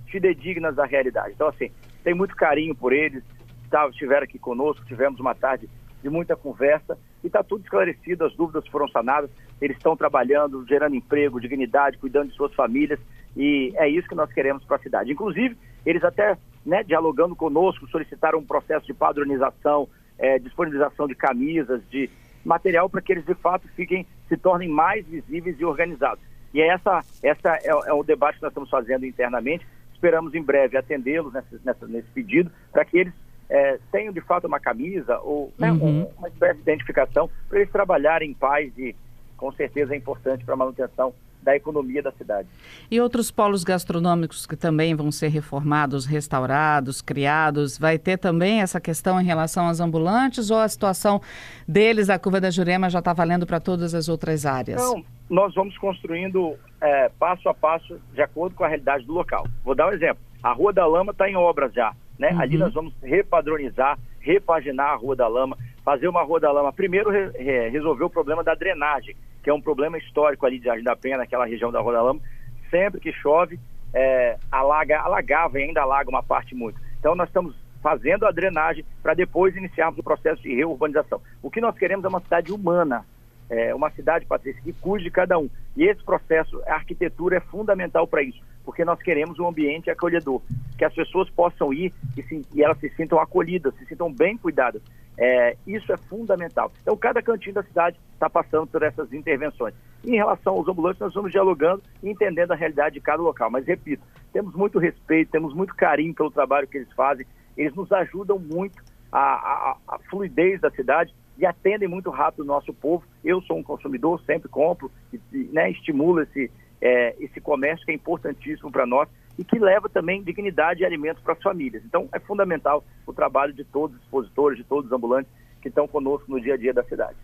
fidedignas 0.08 0.78
à 0.78 0.86
realidade. 0.86 1.34
Então, 1.34 1.48
assim, 1.48 1.72
tem 2.04 2.14
muito 2.14 2.36
carinho 2.36 2.76
por 2.76 2.94
eles, 2.94 3.24
tá, 3.70 3.88
estiveram 3.88 4.24
aqui 4.24 4.38
conosco, 4.38 4.86
tivemos 4.86 5.20
uma 5.20 5.34
tarde 5.34 5.70
de 6.02 6.10
muita 6.10 6.36
conversa 6.36 6.98
e 7.24 7.28
está 7.28 7.44
tudo 7.44 7.64
esclarecido, 7.64 8.26
as 8.26 8.36
dúvidas 8.36 8.68
foram 8.68 8.88
sanadas, 8.88 9.30
eles 9.62 9.78
estão 9.78 9.96
trabalhando, 9.96 10.66
gerando 10.68 10.96
emprego, 10.96 11.40
dignidade, 11.40 11.98
cuidando 11.98 12.30
de 12.30 12.36
suas 12.36 12.54
famílias 12.54 13.00
e 13.36 13.74
é 13.76 13.88
isso 13.88 14.08
que 14.08 14.16
nós 14.16 14.32
queremos 14.32 14.64
para 14.66 14.78
a 14.78 14.80
cidade. 14.80 15.12
Inclusive, 15.12 15.58
eles 15.86 16.04
até, 16.04 16.38
né, 16.66 16.84
dialogando 16.84 17.36
conosco, 17.36 17.88
solicitaram 17.88 18.40
um 18.40 18.46
processo 18.46 18.86
de 18.86 18.94
padronização, 18.94 19.88
é, 20.22 20.40
disponibilização 20.40 21.08
de 21.08 21.16
camisas, 21.16 21.82
de 21.90 22.10
material 22.46 22.90
para 22.90 23.02
que 23.02 23.12
eles 23.12 23.26
de 23.26 23.34
fato 23.36 23.68
fiquem, 23.76 24.06
se 24.30 24.38
tornem 24.38 24.70
mais 24.70 25.06
visíveis 25.06 25.60
e 25.60 25.66
organizados. 25.66 26.24
E 26.54 26.62
é 26.62 26.68
essa, 26.68 27.04
essa 27.24 27.56
é, 27.56 27.70
é 27.90 27.94
o 27.94 28.04
debate 28.04 28.38
que 28.38 28.44
nós 28.44 28.52
estamos 28.52 28.70
fazendo 28.70 29.06
internamente. 29.06 29.66
Esperamos 29.94 30.34
em 30.34 30.42
breve 30.42 30.78
atendê-los 30.78 31.34
nesse, 31.34 31.60
nesse 31.88 32.08
pedido 32.10 32.52
para 32.72 32.86
que 32.86 32.98
eles 32.98 33.14
é, 33.50 33.80
tenham 33.92 34.14
de 34.14 34.22
fato 34.22 34.48
uma 34.48 34.60
camisa 34.60 35.20
ou 35.20 35.52
né, 35.58 35.72
uhum. 35.72 36.10
uma 36.18 36.30
espécie 36.30 36.56
de 36.56 36.62
identificação 36.62 37.30
para 37.50 37.60
eles 37.60 37.72
trabalharem 37.72 38.32
em 38.32 38.34
paz 38.34 38.72
e 38.78 38.96
com 39.36 39.52
certeza 39.52 39.94
é 39.94 39.98
importante 39.98 40.46
para 40.46 40.54
a 40.54 40.58
manutenção 40.58 41.14
da 41.42 41.56
economia 41.56 42.02
da 42.02 42.12
cidade. 42.12 42.48
E 42.90 43.00
outros 43.02 43.32
polos 43.32 43.64
gastronômicos 43.64 44.46
que 44.46 44.56
também 44.56 44.96
vão 44.96 45.12
ser 45.12 45.30
reformados, 45.30 46.06
restaurados, 46.06 47.02
criados, 47.02 47.78
vai 47.78 47.98
ter 47.98 48.18
também 48.18 48.62
essa 48.62 48.80
questão 48.80 49.20
em 49.20 49.24
relação 49.24 49.68
aos 49.68 49.80
ambulantes 49.80 50.52
ou 50.52 50.60
a 50.60 50.68
situação 50.68 51.22
deles, 51.68 52.10
a 52.10 52.20
curva 52.20 52.40
da 52.40 52.50
Jurema, 52.50 52.90
já 52.90 53.00
está 53.00 53.14
valendo 53.14 53.46
para 53.46 53.60
todas 53.60 53.94
as 53.94 54.08
outras 54.08 54.46
áreas? 54.46 54.82
Não, 54.82 55.04
nós 55.30 55.54
vamos 55.54 55.78
construindo 55.78 56.56
é, 56.80 57.10
passo 57.18 57.50
a 57.50 57.54
passo 57.54 58.00
de 58.14 58.22
acordo 58.22 58.56
com 58.56 58.64
a 58.64 58.68
realidade 58.68 59.06
do 59.06 59.14
local. 59.14 59.48
Vou 59.64 59.76
dar 59.76 59.88
um 59.88 59.94
exemplo. 59.94 60.22
A 60.44 60.52
Rua 60.52 60.74
da 60.74 60.86
Lama 60.86 61.12
está 61.12 61.30
em 61.30 61.36
obras 61.36 61.74
já. 61.74 61.94
Né? 62.18 62.32
Uhum. 62.32 62.40
Ali 62.42 62.58
nós 62.58 62.74
vamos 62.74 62.94
repadronizar, 63.02 63.98
repaginar 64.20 64.92
a 64.92 64.96
Rua 64.96 65.16
da 65.16 65.28
Lama, 65.28 65.58
fazer 65.84 66.08
uma 66.08 66.22
Rua 66.22 66.40
da 66.40 66.52
Lama. 66.52 66.72
Primeiro, 66.72 67.10
re, 67.10 67.70
resolver 67.70 68.04
o 68.04 68.10
problema 68.10 68.44
da 68.44 68.54
drenagem 68.54 69.16
que 69.42 69.50
é 69.50 69.54
um 69.54 69.62
problema 69.62 69.98
histórico 69.98 70.46
ali 70.46 70.60
de 70.60 70.66
Jardim 70.66 70.84
da 70.84 70.96
Penha, 70.96 71.18
naquela 71.18 71.46
região 71.46 71.72
da 71.72 71.80
Rua 71.80 71.94
da 71.94 72.02
Lama. 72.02 72.22
Sempre 72.70 73.00
que 73.00 73.12
chove, 73.12 73.60
é, 73.94 74.38
alaga, 74.52 75.00
alagava 75.00 75.60
e 75.60 75.64
ainda 75.64 75.82
alaga 75.82 76.10
uma 76.10 76.24
parte 76.24 76.56
muito. 76.56 76.80
Então 77.00 77.16
nós 77.16 77.28
estamos 77.28 77.56
fazendo 77.82 78.26
a 78.26 78.32
drenagem 78.32 78.86
para 79.02 79.14
depois 79.14 79.56
iniciarmos 79.56 80.00
o 80.00 80.04
processo 80.04 80.42
de 80.42 80.56
reurbanização. 80.56 81.22
O 81.42 81.50
que 81.50 81.60
nós 81.60 81.76
queremos 81.78 82.06
é 82.06 82.08
uma 82.08 82.22
cidade 82.22 82.52
humana, 82.52 83.06
é, 83.50 83.74
uma 83.74 83.90
cidade, 83.92 84.26
Patrícia, 84.26 84.62
que 84.62 84.72
cuide 84.74 85.06
de 85.06 85.12
cada 85.12 85.38
um. 85.38 85.50
E 85.76 85.84
esse 85.84 86.04
processo, 86.04 86.62
a 86.68 86.76
arquitetura 86.76 87.38
é 87.38 87.40
fundamental 87.40 88.08
para 88.08 88.22
isso, 88.22 88.40
porque 88.64 88.86
nós 88.86 89.02
queremos 89.02 89.40
um 89.40 89.48
ambiente 89.48 89.90
acolhedor, 89.90 90.42
que 90.78 90.86
as 90.86 90.94
pessoas 90.94 91.30
possam 91.30 91.74
ir 91.74 91.92
e, 92.16 92.24
se, 92.24 92.42
e 92.54 92.64
elas 92.64 92.78
se 92.80 92.90
sintam 92.90 93.20
acolhidas, 93.20 93.74
se 93.76 93.86
sintam 93.86 94.14
bem 94.14 94.38
cuidadas. 94.38 94.82
É, 95.18 95.56
isso 95.68 95.92
é 95.92 95.98
fundamental. 95.98 96.72
Então, 96.82 96.96
cada 96.98 97.22
cantinho 97.22 97.56
da 97.56 97.64
cidade 97.64 98.00
está 98.14 98.30
passando 98.30 98.68
por 98.68 98.82
essas 98.82 99.12
intervenções. 99.14 99.74
Em 100.04 100.16
relação 100.16 100.54
aos 100.54 100.68
ambulantes, 100.68 101.00
nós 101.00 101.10
estamos 101.10 101.32
dialogando 101.32 101.84
e 102.02 102.10
entendendo 102.10 102.52
a 102.52 102.56
realidade 102.56 102.96
de 102.96 103.02
cada 103.02 103.22
local. 103.22 103.52
Mas, 103.52 103.66
repito, 103.66 104.04
temos 104.34 104.56
muito 104.56 104.80
respeito, 104.80 105.32
temos 105.32 105.54
muito 105.54 105.76
carinho 105.76 106.14
pelo 106.14 106.32
trabalho 106.32 106.68
que 106.68 106.78
eles 106.78 106.92
fazem. 106.94 107.26
Eles 107.58 107.76
nos 107.76 107.92
ajudam 107.92 108.40
muito 108.40 108.82
a, 109.12 109.20
a, 109.20 109.78
a 109.88 110.00
fluidez 110.10 110.62
da 110.62 110.72
cidade 110.72 111.14
e 111.38 111.46
atendem 111.46 111.88
muito 111.88 112.10
rápido 112.10 112.42
o 112.42 112.46
nosso 112.46 112.74
povo. 112.74 113.04
Eu 113.24 113.42
sou 113.42 113.58
um 113.58 113.64
consumidor, 113.64 114.22
sempre 114.26 114.48
compro 114.48 114.92
e, 115.12 115.50
né, 115.52 115.70
estimulo 115.72 116.22
esse, 116.22 116.50
é, 116.82 117.16
esse 117.20 117.42
comércio 117.42 117.86
que 117.86 117.92
é 117.92 117.96
importantíssimo 117.96 118.72
para 118.72 118.86
nós 118.86 119.10
e 119.42 119.44
que 119.44 119.58
leva 119.58 119.90
também 119.90 120.22
dignidade 120.22 120.84
e 120.84 120.86
alimentos 120.86 121.24
para 121.24 121.34
as 121.34 121.42
famílias. 121.42 121.84
Então, 121.84 122.08
é 122.14 122.20
fundamental 122.20 122.84
o 123.08 123.12
trabalho 123.12 123.52
de 123.52 123.64
todos 123.64 123.98
os 123.98 124.04
expositores, 124.04 124.60
de 124.60 124.64
todos 124.64 124.86
os 124.86 124.92
ambulantes 124.96 125.32
que 125.60 125.68
estão 125.68 125.88
conosco 125.88 126.32
no 126.32 126.40
dia 126.40 126.54
a 126.54 126.58
dia 126.58 126.72
da 126.72 126.84
cidade. 126.84 127.16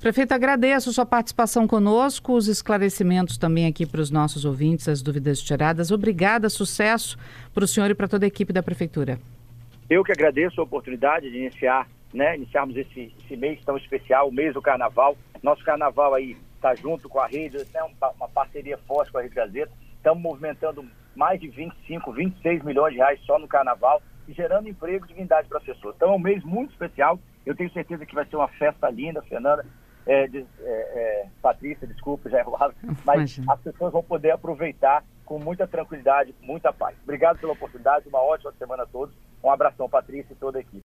Prefeito, 0.00 0.32
agradeço 0.32 0.92
sua 0.92 1.06
participação 1.06 1.68
conosco, 1.68 2.32
os 2.32 2.48
esclarecimentos 2.48 3.38
também 3.38 3.68
aqui 3.68 3.86
para 3.86 4.00
os 4.00 4.10
nossos 4.10 4.44
ouvintes, 4.44 4.88
as 4.88 5.00
dúvidas 5.00 5.40
tiradas. 5.40 5.92
Obrigada, 5.92 6.50
sucesso 6.50 7.16
para 7.54 7.62
o 7.62 7.68
senhor 7.68 7.88
e 7.88 7.94
para 7.94 8.08
toda 8.08 8.26
a 8.26 8.28
equipe 8.28 8.52
da 8.52 8.62
Prefeitura. 8.62 9.20
Eu 9.88 10.02
que 10.02 10.10
agradeço 10.10 10.60
a 10.60 10.64
oportunidade 10.64 11.30
de 11.30 11.38
iniciar, 11.38 11.88
né, 12.12 12.36
iniciarmos 12.36 12.76
esse, 12.76 13.12
esse 13.24 13.36
mês 13.36 13.60
tão 13.64 13.76
especial, 13.76 14.28
o 14.28 14.32
mês 14.32 14.54
do 14.54 14.60
Carnaval. 14.60 15.16
Nosso 15.40 15.64
Carnaval 15.64 16.14
aí 16.14 16.36
está 16.56 16.74
junto 16.74 17.08
com 17.08 17.20
a 17.20 17.28
rede, 17.28 17.58
né, 17.58 17.80
uma, 17.82 18.10
uma 18.10 18.28
parceria 18.28 18.76
forte 18.78 19.12
com 19.12 19.18
a 19.18 19.22
Rede 19.22 19.36
Gazeta. 19.36 19.70
Estamos 19.96 20.20
movimentando 20.20 20.84
mais 21.16 21.40
de 21.40 21.48
25, 21.48 22.12
26 22.12 22.62
milhões 22.62 22.92
de 22.92 22.98
reais 22.98 23.20
só 23.24 23.38
no 23.38 23.48
carnaval 23.48 24.02
e 24.26 24.32
gerando 24.32 24.68
emprego 24.68 25.04
e 25.04 25.08
dignidade 25.08 25.48
para 25.48 25.58
as 25.58 25.64
pessoas. 25.64 25.94
Então 25.96 26.12
é 26.12 26.16
um 26.16 26.18
mês 26.18 26.42
muito 26.44 26.72
especial. 26.72 27.18
Eu 27.44 27.54
tenho 27.54 27.72
certeza 27.72 28.06
que 28.06 28.14
vai 28.14 28.24
ser 28.26 28.36
uma 28.36 28.48
festa 28.48 28.88
linda, 28.90 29.22
Fernanda. 29.22 29.64
É, 30.06 30.26
de, 30.26 30.44
é, 30.60 30.64
é, 30.64 31.26
Patrícia, 31.40 31.86
desculpa, 31.86 32.28
já 32.28 32.38
é 32.38 32.40
errado, 32.40 32.74
mas 33.06 33.16
Imagina. 33.16 33.52
as 33.54 33.60
pessoas 33.60 33.90
vão 33.90 34.02
poder 34.02 34.32
aproveitar 34.32 35.02
com 35.24 35.38
muita 35.38 35.66
tranquilidade, 35.66 36.34
muita 36.42 36.72
paz. 36.72 36.94
Obrigado 37.02 37.38
pela 37.38 37.54
oportunidade, 37.54 38.06
uma 38.08 38.22
ótima 38.22 38.52
semana 38.58 38.82
a 38.82 38.86
todos. 38.86 39.14
Um 39.42 39.50
abração, 39.50 39.88
Patrícia 39.88 40.32
e 40.32 40.36
toda 40.36 40.58
a 40.58 40.60
equipe. 40.60 40.82